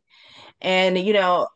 [0.63, 1.49] And you know,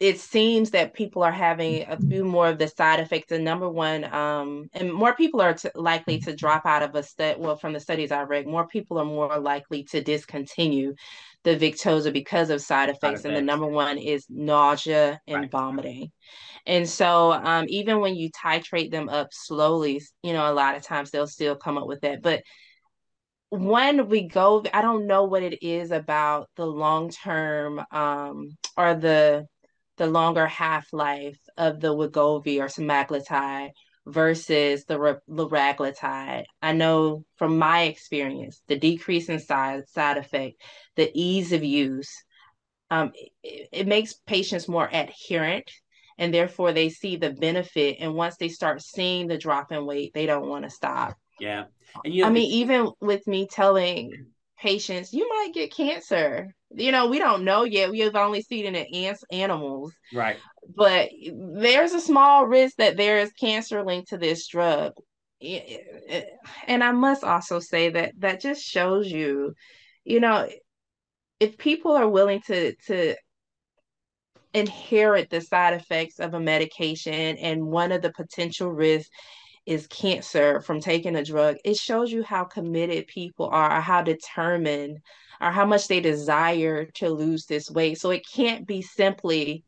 [0.00, 3.30] it seems that people are having a few more of the side effects.
[3.30, 7.38] And number one, um, and more people are likely to drop out of a study.
[7.38, 10.94] Well, from the studies I read, more people are more likely to discontinue
[11.44, 13.00] the Victoza because of side effects.
[13.00, 13.24] Side effects.
[13.26, 15.50] And the number one is nausea and right.
[15.50, 16.10] vomiting.
[16.66, 20.82] And so, um, even when you titrate them up slowly, you know, a lot of
[20.82, 22.22] times they'll still come up with that.
[22.22, 22.42] But
[23.52, 28.94] when we go, I don't know what it is about the long term um, or
[28.94, 29.46] the
[29.98, 33.72] the longer half life of the Wegovy or semaglutide
[34.06, 36.44] versus the liraglutide.
[36.62, 40.56] I know from my experience, the decrease in side side effect,
[40.96, 42.10] the ease of use,
[42.90, 43.12] um,
[43.42, 45.70] it, it makes patients more adherent
[46.16, 50.12] and therefore they see the benefit and once they start seeing the drop in weight
[50.14, 51.64] they don't want to stop yeah.
[52.04, 54.26] And you know, i mean even with me telling
[54.58, 56.54] patients you might get cancer.
[56.70, 57.90] You know we don't know yet.
[57.90, 59.92] We have only seen it in ants animals.
[60.14, 60.36] Right.
[60.74, 64.92] But there's a small risk that there is cancer linked to this drug.
[66.68, 69.54] And i must also say that that just shows you
[70.04, 70.48] you know
[71.40, 73.16] if people are willing to to
[74.54, 79.10] inherit the side effects of a medication and one of the potential risks
[79.66, 84.02] is cancer from taking a drug it shows you how committed people are or how
[84.02, 84.98] determined
[85.40, 89.64] or how much they desire to lose this weight so it can't be simply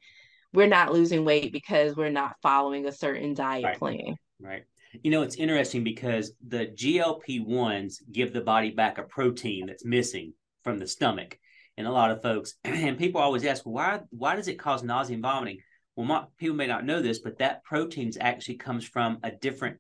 [0.53, 3.79] we're not losing weight because we're not following a certain diet right.
[3.79, 4.65] plan right
[5.03, 10.33] you know it's interesting because the glp-1s give the body back a protein that's missing
[10.65, 11.39] from the stomach
[11.77, 12.55] And a lot of folks.
[12.65, 15.59] And people always ask, why why does it cause nausea and vomiting?
[15.95, 19.79] Well, my, people may not know this, but that protein actually comes from a different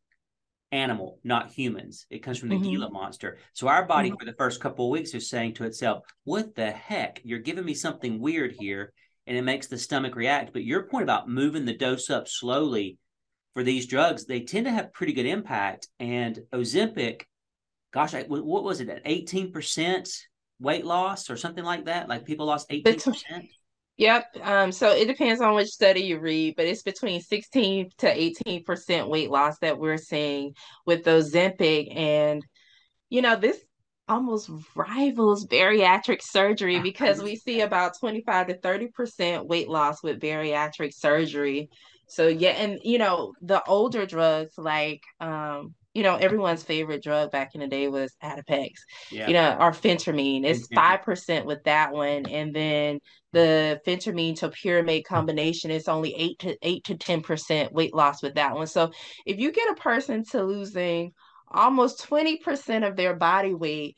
[0.75, 2.07] animal, not humans.
[2.11, 2.65] It comes from the mm-hmm.
[2.65, 3.39] Gila monster.
[3.53, 4.19] So our body mm-hmm.
[4.19, 7.21] for the first couple of weeks is saying to itself, "What the heck?
[7.25, 8.93] You're giving me something weird here,"
[9.27, 10.53] and it makes the stomach react.
[10.53, 12.99] But your point about moving the dose up slowly
[13.55, 15.89] for these drugs, they tend to have pretty good impact.
[16.01, 17.23] And Ozempic,
[17.93, 20.09] gosh, I, what was it at eighteen percent
[20.59, 22.09] weight loss or something like that?
[22.09, 23.47] Like people lost eighteen percent.
[23.97, 24.37] Yep.
[24.43, 29.09] Um, so it depends on which study you read, but it's between 16 to 18%
[29.09, 30.55] weight loss that we're seeing
[30.85, 31.97] with Ozempic.
[31.97, 32.45] And,
[33.09, 33.61] you know, this
[34.09, 40.93] almost rivals bariatric surgery because we see about 25 to 30% weight loss with bariatric
[40.93, 41.69] surgery.
[42.09, 47.31] So yeah, and you know, the older drugs like um you know, everyone's favorite drug
[47.31, 48.73] back in the day was Adipex,
[49.13, 49.29] yeah.
[49.29, 50.45] you know, or phentermine.
[50.45, 52.99] It's five percent with that one, and then
[53.33, 58.35] the phentermine topiramate combination is only eight to eight to ten percent weight loss with
[58.35, 58.67] that one.
[58.67, 58.91] So
[59.25, 61.13] if you get a person to losing
[61.49, 63.97] almost twenty percent of their body weight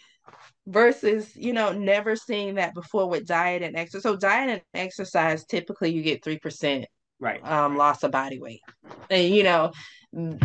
[0.67, 4.03] versus you know never seeing that before with diet and exercise.
[4.03, 6.85] So diet and exercise typically you get three percent
[7.19, 8.61] right um loss of body weight,
[9.09, 9.73] and you know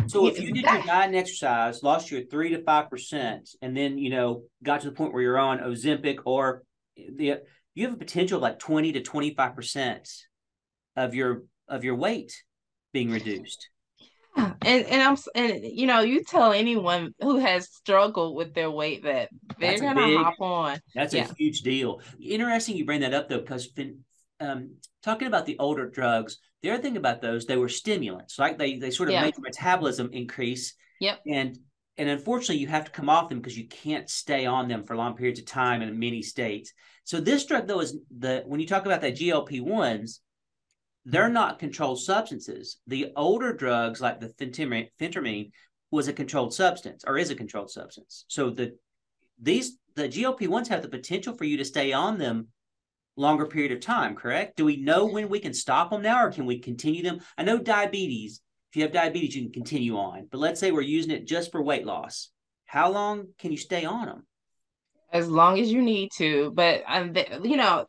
[0.07, 3.75] so if you did your diet and exercise, lost your three to five percent, and
[3.75, 6.63] then you know got to the point where you're on Ozempic or
[6.95, 7.39] the
[7.73, 10.09] you have a potential of like twenty to twenty five percent
[10.95, 12.33] of your of your weight
[12.91, 13.69] being reduced.
[14.35, 14.53] Yeah.
[14.61, 19.03] And and I'm and you know you tell anyone who has struggled with their weight
[19.03, 19.29] that
[19.59, 20.79] they're that's gonna big, hop on.
[20.95, 21.29] That's yeah.
[21.29, 22.01] a huge deal.
[22.21, 23.69] Interesting you bring that up though because
[24.41, 28.57] um, talking about the older drugs, the other thing about those, they were stimulants, right?
[28.57, 29.21] They they sort of yeah.
[29.21, 30.75] make metabolism increase.
[30.99, 31.21] Yep.
[31.27, 31.57] And
[31.97, 34.95] and unfortunately, you have to come off them because you can't stay on them for
[34.95, 36.73] long periods of time in many states.
[37.03, 40.21] So this drug, though, is the when you talk about that GLP ones,
[41.05, 41.33] they're mm-hmm.
[41.33, 42.77] not controlled substances.
[42.87, 45.51] The older drugs, like the phentermine,
[45.89, 48.25] was a controlled substance or is a controlled substance.
[48.27, 48.77] So the
[49.41, 52.47] these the GLP ones have the potential for you to stay on them
[53.21, 54.57] longer period of time, correct?
[54.57, 57.19] Do we know when we can stop them now or can we continue them?
[57.37, 60.81] I know diabetes, if you have diabetes, you can continue on, but let's say we're
[60.81, 62.29] using it just for weight loss.
[62.65, 64.25] How long can you stay on them?
[65.13, 67.85] As long as you need to, but um, you know,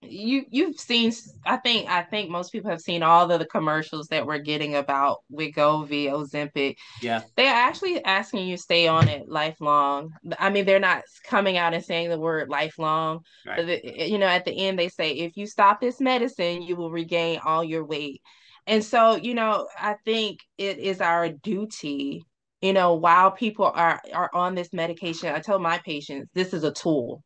[0.00, 1.12] you you've seen
[1.44, 4.76] i think i think most people have seen all of the commercials that we're getting
[4.76, 6.76] about Wegovy, Ozempic.
[7.02, 7.22] Yeah.
[7.36, 10.12] They're actually asking you stay on it lifelong.
[10.38, 13.20] I mean, they're not coming out and saying the word lifelong.
[13.46, 13.56] Right.
[13.56, 16.62] But the, eh, you know, at the end they say if you stop this medicine,
[16.62, 18.22] you will regain all your weight.
[18.66, 22.24] And so, you know, I think it is our duty
[22.60, 26.64] you know while people are are on this medication i tell my patients this is
[26.64, 27.22] a tool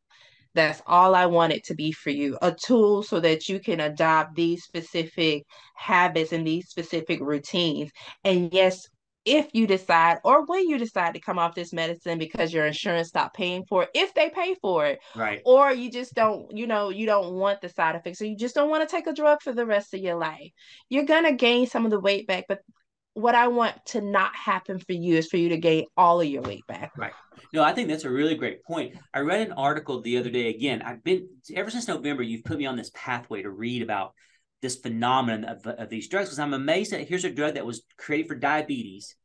[0.54, 3.80] that's all I want it to be for you a tool so that you can
[3.80, 7.90] adopt these specific habits and these specific routines.
[8.24, 8.86] And yes,
[9.24, 13.08] if you decide or when you decide to come off this medicine because your insurance
[13.08, 15.40] stopped paying for it, if they pay for it, right?
[15.44, 18.54] Or you just don't, you know, you don't want the side effects, or you just
[18.54, 20.50] don't want to take a drug for the rest of your life.
[20.88, 22.60] You're gonna gain some of the weight back, but
[23.14, 26.26] what I want to not happen for you is for you to gain all of
[26.26, 26.92] your weight back.
[26.96, 27.12] Right.
[27.52, 28.96] No, I think that's a really great point.
[29.12, 30.48] I read an article the other day.
[30.48, 32.22] Again, I've been ever since November.
[32.22, 34.14] You've put me on this pathway to read about
[34.62, 37.82] this phenomenon of, of these drugs because I'm amazed that here's a drug that was
[37.98, 39.16] created for diabetes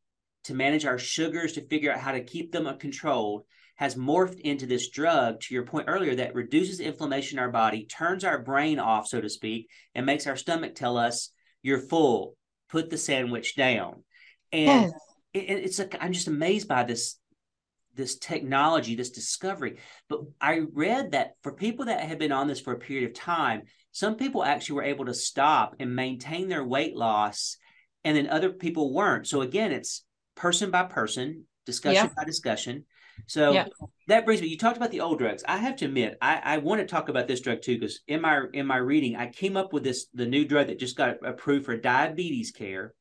[0.45, 3.43] to manage our sugars to figure out how to keep them controlled
[3.76, 7.86] has morphed into this drug to your point earlier that reduces inflammation in our body
[7.86, 12.36] turns our brain off so to speak and makes our stomach tell us you're full
[12.69, 14.03] put the sandwich down.
[14.51, 14.91] And yes.
[15.34, 17.19] it, it's like I'm just amazed by this
[17.95, 19.77] this technology, this discovery.
[20.08, 23.15] But I read that for people that have been on this for a period of
[23.15, 27.58] time, some people actually were able to stop and maintain their weight loss,
[28.03, 29.27] and then other people weren't.
[29.27, 30.03] So again, it's
[30.36, 32.13] person by person, discussion yeah.
[32.15, 32.86] by discussion.
[33.25, 33.67] So yeah.
[34.08, 34.47] that brings me.
[34.47, 35.43] You talked about the old drugs.
[35.47, 38.21] I have to admit, I, I want to talk about this drug too because in
[38.21, 41.25] my in my reading, I came up with this the new drug that just got
[41.25, 42.93] approved for diabetes care,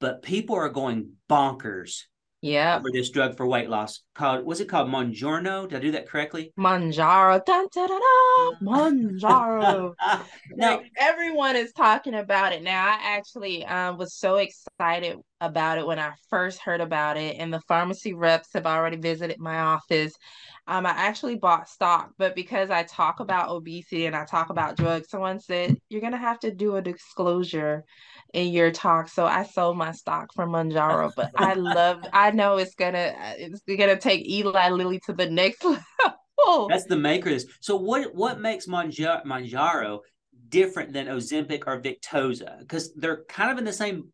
[0.00, 2.04] but people are going bonkers
[2.40, 2.80] yeah.
[2.80, 5.68] For this drug for weight loss called, was it called Mounjaro?
[5.68, 6.52] Did I do that correctly?
[6.58, 7.44] Mounjaro.
[7.44, 9.94] Dun, dun, dun, dun, Mounjaro.
[10.54, 12.86] no, like, everyone is talking about it now.
[12.86, 17.52] I actually um, was so excited about it when I first heard about it, and
[17.52, 20.14] the pharmacy reps have already visited my office.
[20.68, 24.76] Um, I actually bought stock, but because I talk about obesity and I talk about
[24.76, 27.84] drugs, someone said you're gonna have to do a disclosure
[28.34, 29.08] in your talk.
[29.08, 33.62] So I sold my stock for Mounjaro, but I love I know it's gonna it's
[33.62, 36.68] gonna take Eli Lilly to the next level.
[36.68, 37.46] That's the maker this.
[37.60, 40.00] So what what makes Mounjaro, Mounjaro
[40.48, 42.58] different than Ozempic or Victoza?
[42.60, 44.08] Because they're kind of in the same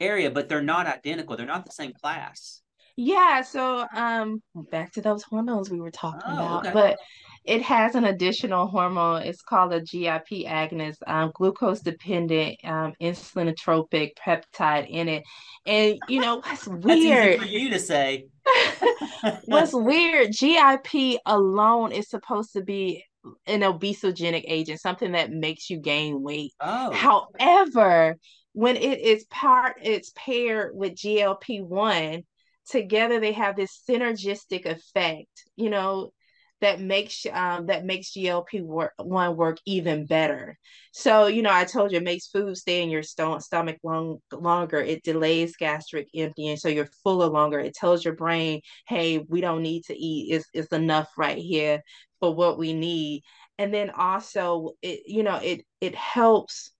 [0.00, 1.36] area, but they're not identical.
[1.36, 2.62] They're not the same class.
[2.96, 6.72] Yeah, so um back to those hormones we were talking Oh, about, okay.
[6.72, 6.98] but
[7.44, 9.22] it has an additional hormone.
[9.22, 15.24] It's called a GIP agonist, um, glucose dependent, um, insulinotropic peptide in it.
[15.66, 17.40] And you know what's weird?
[17.40, 18.26] for you to say.
[19.44, 23.04] What's weird, GIP alone is supposed to be
[23.46, 26.52] an obesogenic agent, something that makes you gain weight.
[26.60, 28.16] Oh, However,
[28.52, 32.24] when it is part, it's paired with GLP-1,
[32.68, 36.12] together they have this synergistic effect, you know,
[36.60, 40.58] that makes um that makes GLP-1 work even better.
[40.92, 44.18] So, you know, I told you it makes food stay in your sto- stomach long
[44.32, 44.78] longer.
[44.80, 47.58] It delays gastric emptying, so you're fuller longer.
[47.60, 50.34] It tells your brain, hey, we don't need to eat.
[50.34, 51.82] It's it's enough right here
[52.20, 53.22] for what we need.
[53.58, 56.72] And then also it, you know, it it helps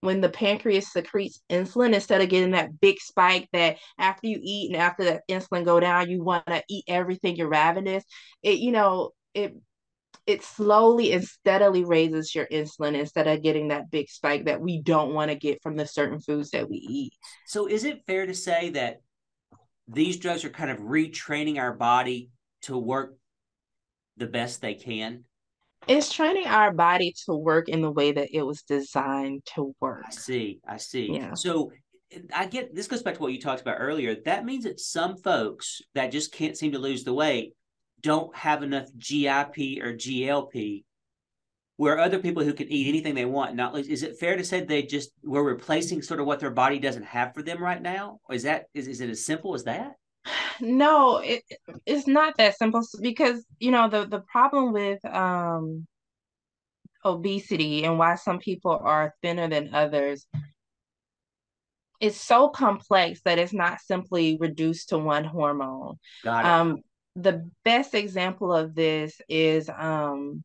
[0.00, 4.70] when the pancreas secretes insulin instead of getting that big spike that after you eat
[4.72, 8.04] and after that insulin go down you want to eat everything you're ravenous
[8.42, 9.54] it you know it
[10.26, 14.80] it slowly and steadily raises your insulin instead of getting that big spike that we
[14.82, 17.12] don't want to get from the certain foods that we eat
[17.46, 19.00] so is it fair to say that
[19.86, 22.30] these drugs are kind of retraining our body
[22.62, 23.16] to work
[24.18, 25.24] the best they can?
[25.86, 30.04] it's training our body to work in the way that it was designed to work
[30.06, 30.60] I see.
[30.66, 31.08] I see.
[31.12, 31.70] yeah So
[32.34, 34.16] I get this goes back to what you talked about earlier.
[34.24, 37.54] That means that some folks that just can't seem to lose the weight
[38.00, 40.84] don't have enough GIP or GLP,
[41.76, 43.88] where other people who can eat anything they want not lose.
[43.88, 47.04] Is it fair to say they just we're replacing sort of what their body doesn't
[47.04, 48.20] have for them right now?
[48.30, 49.92] Is that is, is it as simple as that?
[50.60, 51.42] no it
[51.86, 55.86] it's not that simple because you know the the problem with um
[57.04, 60.26] obesity and why some people are thinner than others
[62.00, 66.48] it's so complex that it's not simply reduced to one hormone Got it.
[66.48, 66.78] um
[67.20, 70.44] the best example of this is um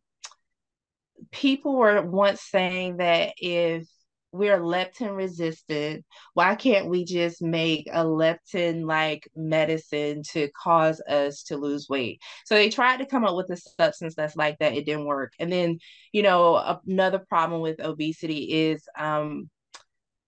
[1.31, 3.87] people were once saying that if
[4.31, 6.03] we're leptin resistant,
[6.33, 12.19] why can't we just make a leptin like medicine to cause us to lose weight?
[12.45, 14.73] So they tried to come up with a substance that's like that.
[14.73, 15.33] It didn't work.
[15.37, 15.77] And then,
[16.11, 19.51] you know, another problem with obesity is um,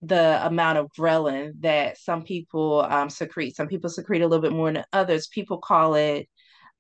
[0.04, 3.56] the amount of ghrelin that some people um, secrete.
[3.56, 5.28] Some people secrete a little bit more than others.
[5.28, 6.30] People call it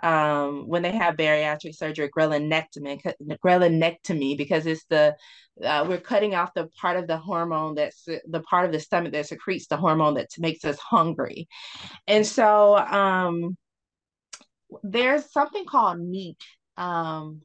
[0.01, 5.15] um, when they have bariatric surgery, ghrelonectomy, because it's the
[5.63, 9.13] uh, we're cutting off the part of the hormone that's the part of the stomach
[9.13, 11.47] that secretes the hormone that makes us hungry,
[12.07, 13.55] and so um,
[14.83, 16.41] there's something called NEAT.
[16.77, 17.41] Um,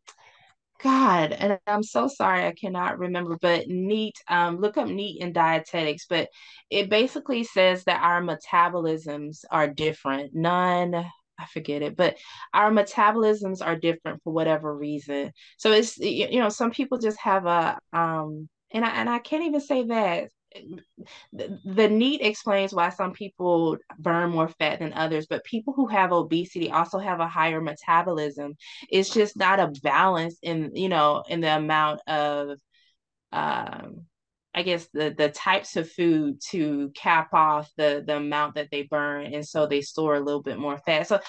[0.83, 5.33] God, and I'm so sorry I cannot remember, but NEAT, um, look up NEAT in
[5.33, 6.29] dietetics, but
[6.71, 10.35] it basically says that our metabolisms are different.
[10.35, 11.05] None,
[11.41, 12.17] I forget it, but
[12.55, 15.33] our metabolisms are different for whatever reason.
[15.57, 19.45] So it's you know, some people just have a um and I and I can't
[19.45, 20.29] even say that
[21.33, 25.87] the, the NEAT explains why some people burn more fat than others, but people who
[25.87, 28.55] have obesity also have a higher metabolism.
[28.91, 32.59] It's just not a balance in, you know, in the amount of
[33.33, 34.07] um
[34.53, 38.83] I guess the the types of food to cap off the the amount that they
[38.83, 41.07] burn, and so they store a little bit more fat.
[41.07, 41.21] So,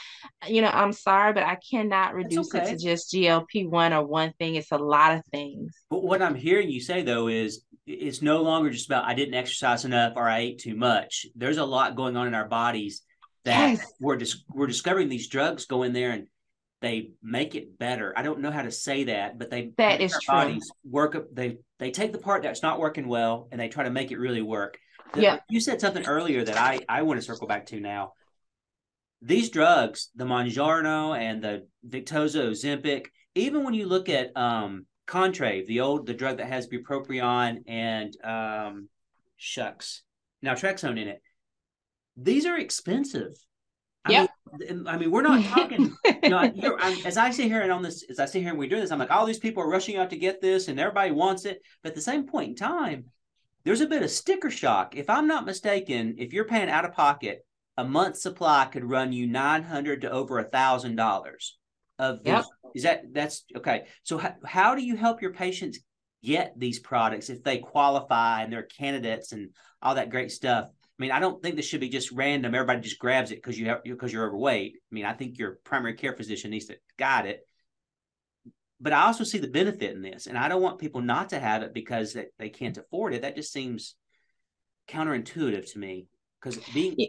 [0.48, 4.34] you know, I'm sorry, but I cannot reduce it to just GLP one or one
[4.40, 4.56] thing.
[4.56, 5.72] It's a lot of things.
[5.90, 9.36] But what I'm hearing you say though is it's no longer just about I didn't
[9.36, 11.28] exercise enough or I ate too much.
[11.36, 13.04] There's a lot going on in our bodies
[13.46, 13.94] that Yes.
[14.00, 16.28] we're dis- we're discovering these drugs go in there and
[16.82, 18.14] they make it better.
[18.18, 20.20] I don't know how to say that, but they That make true.
[20.28, 21.16] bodies work.
[21.16, 24.12] up- They they take the part that's not working well and they try to make
[24.12, 24.78] it really work.
[25.14, 25.40] The- Yeah.
[25.50, 28.14] You said something earlier that I I want to circle back to now.
[29.22, 35.68] These drugs, the Mounjaro and the Victoza, Ozempic, even when you look at um Contrave,
[35.68, 38.90] the old the drug that has bupropion and um
[39.38, 40.02] shucks,
[40.44, 41.22] naltrexone in it,
[42.18, 43.34] these are expensive.
[44.04, 44.30] I Yep.
[44.60, 45.96] mean, I mean, we're not talking.
[46.24, 46.38] You know,
[46.80, 48.80] I'm, as I sit here and on this, as I sit here and we do
[48.80, 51.46] this, I'm like, all these people are rushing out to get this, and everybody wants
[51.46, 51.62] it.
[51.84, 53.06] But at the same point in time,
[53.64, 54.96] there's a bit of sticker shock.
[54.96, 57.46] If I'm not mistaken, if you're paying out of pocket,
[57.78, 61.58] a month's supply could run you nine hundred to over a thousand dollars
[62.00, 62.22] of.
[62.26, 62.46] Yep.
[62.74, 63.86] Is that that's okay?
[64.04, 65.80] So how, how do you help your patients
[66.24, 69.50] get these products if they qualify and they're candidates and
[69.82, 70.70] all that great stuff?
[71.02, 72.54] I mean, I don't think this should be just random.
[72.54, 74.74] Everybody just grabs it because you have because you're overweight.
[74.76, 77.40] I mean, I think your primary care physician needs to guide it.
[78.80, 81.40] but I also see the benefit in this, and I don't want people not to
[81.40, 83.24] have it because they, they can't afford it.
[83.24, 83.96] That just seems
[84.88, 86.06] counterintuitive to me
[86.40, 87.08] because being yeah.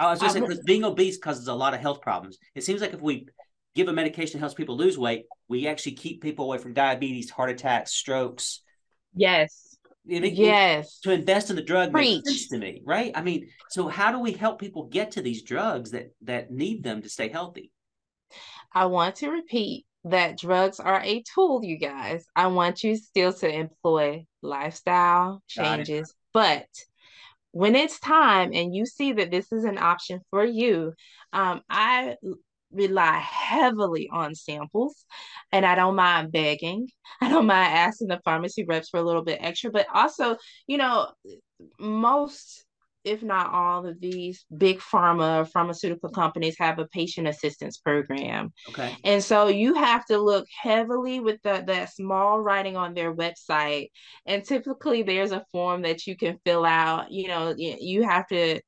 [0.00, 2.38] I was just saying because being obese causes a lot of health problems.
[2.54, 3.26] It seems like if we
[3.74, 7.28] give a medication that helps people lose weight, we actually keep people away from diabetes,
[7.28, 8.62] heart attacks, strokes.
[9.14, 9.63] Yes.
[10.06, 10.98] It, it, yes.
[11.00, 12.16] to invest in the drug Preach.
[12.16, 13.12] makes sense to me, right?
[13.14, 16.82] I mean, so how do we help people get to these drugs that that need
[16.82, 17.70] them to stay healthy?
[18.72, 22.26] I want to repeat that drugs are a tool, you guys.
[22.36, 26.66] I want you still to employ lifestyle changes, but
[27.52, 30.92] when it's time and you see that this is an option for you,
[31.32, 32.16] um, I
[32.74, 35.04] rely heavily on samples
[35.52, 36.88] and I don't mind begging.
[37.20, 40.78] I don't mind asking the pharmacy reps for a little bit extra, but also, you
[40.78, 41.08] know,
[41.78, 42.64] most
[43.04, 48.52] if not all of these big pharma pharmaceutical companies have a patient assistance program.
[48.70, 48.96] Okay.
[49.04, 53.90] And so you have to look heavily with the, that small writing on their website.
[54.26, 57.12] And typically there's a form that you can fill out.
[57.12, 58.60] You know, you have to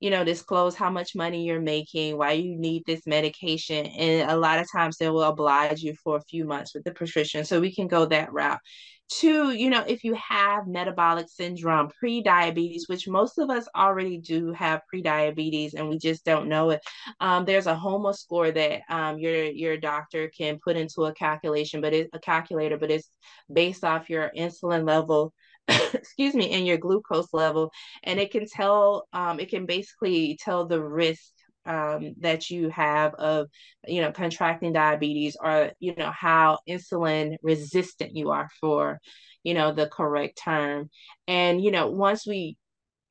[0.00, 3.86] you know, disclose how much money you're making, why you need this medication.
[3.86, 6.92] And a lot of times they will oblige you for a few months with the
[6.92, 7.44] prescription.
[7.44, 8.60] So we can go that route.
[9.08, 14.52] Two, you know, if you have metabolic syndrome, pre-diabetes, which most of us already do
[14.52, 16.80] have pre-diabetes and we just don't know it.
[17.20, 21.80] Um, there's a HOMA score that um, your your doctor can put into a calculation,
[21.80, 23.08] but it's a calculator, but it's
[23.50, 25.32] based off your insulin level
[25.94, 27.70] excuse me, and your glucose level.
[28.02, 31.32] And it can tell, um, it can basically tell the risk
[31.64, 33.48] um, that you have of,
[33.86, 39.00] you know, contracting diabetes or, you know, how insulin resistant you are for,
[39.42, 40.88] you know, the correct term.
[41.26, 42.56] And, you know, once we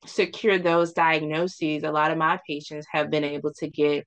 [0.06, 4.06] secure those diagnoses, a lot of my patients have been able to get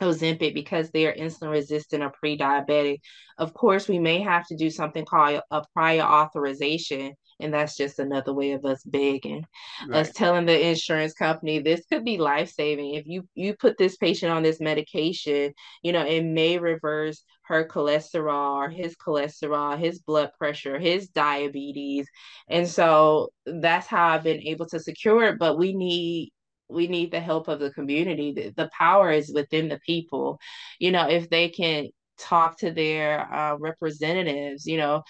[0.00, 2.98] Ozempic because they are insulin resistant or pre-diabetic.
[3.38, 7.98] Of course, we may have to do something called a prior authorization and that's just
[7.98, 9.44] another way of us begging
[9.88, 10.00] right.
[10.00, 14.32] us telling the insurance company this could be life-saving if you you put this patient
[14.32, 20.30] on this medication you know it may reverse her cholesterol or his cholesterol his blood
[20.38, 22.06] pressure his diabetes.
[22.48, 26.30] And so that's how i've been able to secure it but we need
[26.68, 28.32] we need the help of the community.
[28.32, 30.38] The, the power is within the people.
[30.78, 31.88] You know if they can
[32.18, 35.02] talk to their uh, representatives you know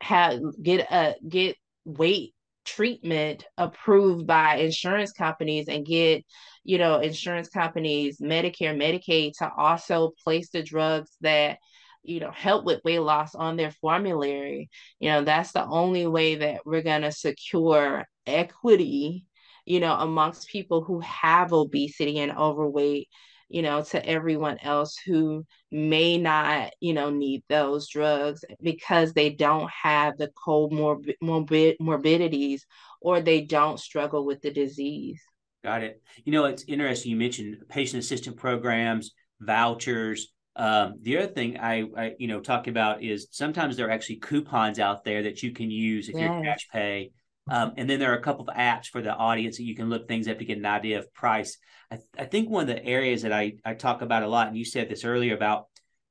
[0.00, 2.34] have get a get weight
[2.64, 6.24] treatment approved by insurance companies and get
[6.64, 11.58] you know insurance companies medicare medicaid to also place the drugs that
[12.02, 14.68] you know help with weight loss on their formulary.
[14.98, 19.26] You know that's the only way that we're going to secure equity
[19.66, 23.08] you know amongst people who have obesity and overweight
[23.54, 29.30] you know, to everyone else who may not, you know, need those drugs because they
[29.30, 32.66] don't have the comorbid morbid, morbidities
[33.00, 35.22] or they don't struggle with the disease.
[35.62, 36.02] Got it.
[36.24, 37.12] You know, it's interesting.
[37.12, 40.32] You mentioned patient assistance programs, vouchers.
[40.56, 44.16] Um, the other thing I, I, you know, talk about is sometimes there are actually
[44.16, 46.22] coupons out there that you can use if yes.
[46.22, 47.12] you're cash pay.
[47.48, 49.90] Um, and then there are a couple of apps for the audience that you can
[49.90, 51.58] look things up to get an idea of price.
[51.90, 54.48] I, th- I think one of the areas that I, I talk about a lot,
[54.48, 55.66] and you said this earlier about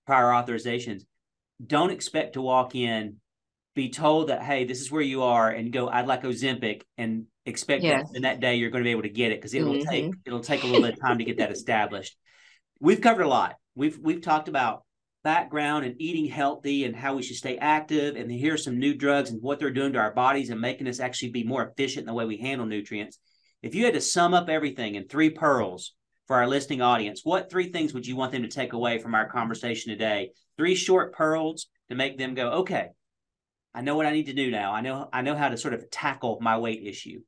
[0.05, 1.01] prior authorizations,
[1.65, 3.17] don't expect to walk in,
[3.75, 7.25] be told that, hey, this is where you are, and go, I'd like Ozempic, and
[7.45, 8.07] expect yes.
[8.07, 9.89] that in that day you're going to be able to get it because it'll mm-hmm.
[9.89, 12.15] take it'll take a little bit of time to get that established.
[12.79, 13.55] We've covered a lot.
[13.75, 14.82] We've we've talked about
[15.23, 18.15] background and eating healthy and how we should stay active.
[18.15, 20.87] And here are some new drugs and what they're doing to our bodies and making
[20.87, 23.19] us actually be more efficient in the way we handle nutrients.
[23.61, 25.93] If you had to sum up everything in three pearls
[26.27, 29.15] for our listening audience, what three things would you want them to take away from
[29.15, 30.31] our conversation today?
[30.57, 32.89] Three short pearls to make them go, okay,
[33.73, 34.73] I know what I need to do now.
[34.73, 37.21] I know I know how to sort of tackle my weight issue.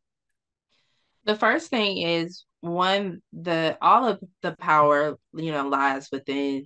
[1.23, 6.65] The first thing is one the all of the power you know lies within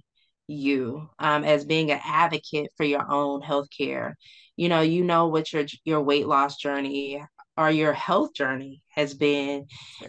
[0.50, 4.18] you um, as being an advocate for your own health care.
[4.58, 7.22] You know, you know what your your weight loss journey
[7.60, 9.68] or your health journey has been.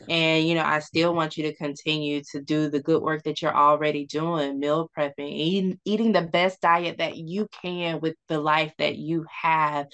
[0.09, 3.43] And, you know, I still want you to continue to do the good work that
[3.43, 8.39] you're already doing, meal prepping, eating, eating the best diet that you can with the
[8.39, 9.87] life that you have.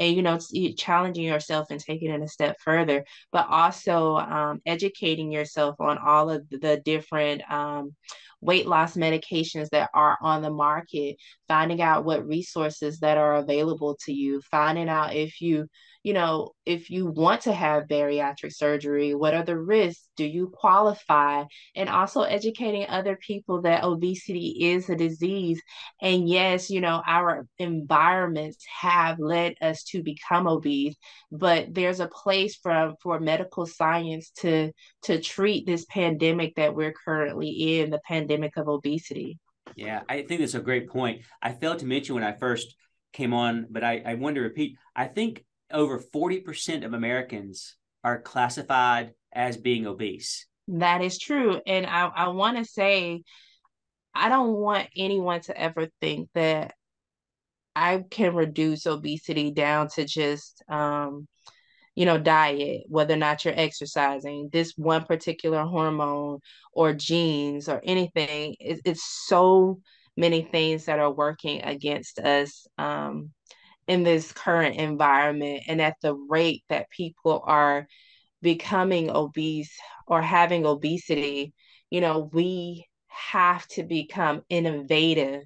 [0.00, 0.40] And, you know,
[0.76, 6.30] challenging yourself and taking it a step further, but also um, educating yourself on all
[6.30, 7.94] of the different um,
[8.44, 11.16] weight loss medications that are on the market,
[11.48, 15.66] finding out what resources that are available to you, finding out if you
[16.04, 20.06] you know, if you want to have bariatric surgery, what are the risks?
[20.18, 21.44] Do you qualify?
[21.74, 25.62] And also educating other people that obesity is a disease.
[26.02, 30.94] And yes, you know, our environments have led us to become obese,
[31.32, 34.72] but there's a place for for medical science to
[35.04, 39.38] to treat this pandemic that we're currently in, the pandemic of obesity.
[39.74, 41.22] Yeah, I think that's a great point.
[41.40, 42.76] I failed to mention when I first
[43.14, 44.76] came on, but I, I want to repeat.
[44.94, 45.44] I think
[45.74, 50.46] over 40% of Americans are classified as being obese.
[50.68, 51.60] That is true.
[51.66, 53.22] And I, I want to say,
[54.14, 56.74] I don't want anyone to ever think that
[57.76, 61.26] I can reduce obesity down to just, um,
[61.96, 66.38] you know, diet, whether or not you're exercising, this one particular hormone
[66.72, 68.56] or genes or anything.
[68.60, 69.80] It, it's so
[70.16, 72.66] many things that are working against us.
[72.78, 73.32] Um,
[73.86, 77.86] in this current environment and at the rate that people are
[78.42, 79.74] becoming obese
[80.06, 81.52] or having obesity,
[81.90, 85.42] you know, we have to become innovative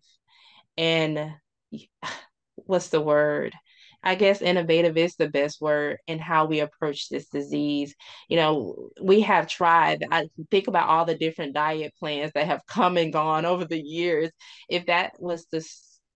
[0.76, 1.32] and
[2.54, 3.54] what's the word?
[4.02, 7.94] I guess innovative is the best word in how we approach this disease.
[8.28, 12.64] You know, we have tried, I think about all the different diet plans that have
[12.66, 14.30] come and gone over the years.
[14.68, 15.66] If that was the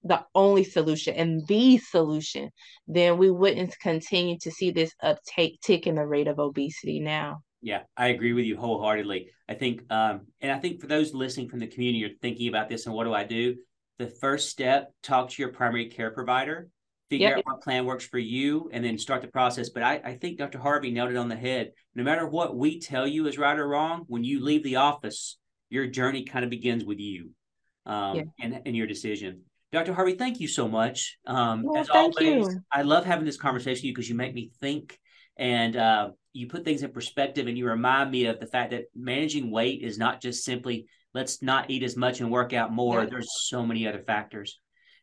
[0.05, 2.51] the only solution and the solution,
[2.87, 7.43] then we wouldn't continue to see this uptake tick in the rate of obesity now.
[7.61, 9.31] Yeah, I agree with you wholeheartedly.
[9.49, 12.69] I think, um, and I think for those listening from the community, you're thinking about
[12.69, 13.57] this and what do I do?
[13.99, 16.69] The first step, talk to your primary care provider,
[17.09, 17.39] figure yep.
[17.39, 19.69] out what plan works for you, and then start the process.
[19.69, 20.59] But I, I think Dr.
[20.59, 21.71] Harvey nailed it on the head.
[21.95, 25.39] No matter what we tell you is right or wrong, when you leave the office,
[25.71, 27.31] your journey kind of begins with you
[27.87, 28.23] um, yeah.
[28.41, 29.43] and, and your decision.
[29.73, 29.95] Dr.
[29.95, 31.19] Harvey, thank you so much.
[31.27, 32.61] Um, well, as thank always, you.
[32.71, 34.99] I love having this conversation with you because you make me think
[35.39, 38.85] and uh, you put things in perspective and you remind me of the fact that
[38.95, 43.03] managing weight is not just simply let's not eat as much and work out more.
[43.03, 43.09] Yeah.
[43.11, 44.61] There's so many other factors.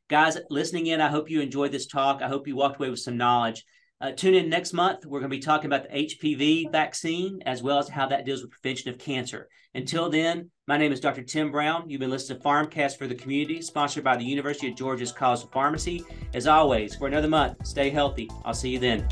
[0.08, 2.22] Guys, listening in, I hope you enjoyed this talk.
[2.22, 3.64] I hope you walked away with some knowledge.
[4.02, 5.06] Uh, tune in next month.
[5.06, 8.42] We're going to be talking about the HPV vaccine as well as how that deals
[8.42, 9.50] with prevention of cancer.
[9.76, 11.22] Until then, my name is Dr.
[11.22, 11.90] Tim Brown.
[11.90, 15.44] You've been listening to Pharmcast for the Community, sponsored by the University of Georgia's College
[15.44, 16.06] of Pharmacy.
[16.34, 18.30] As always, for another month, stay healthy.
[18.46, 19.06] I'll see you then.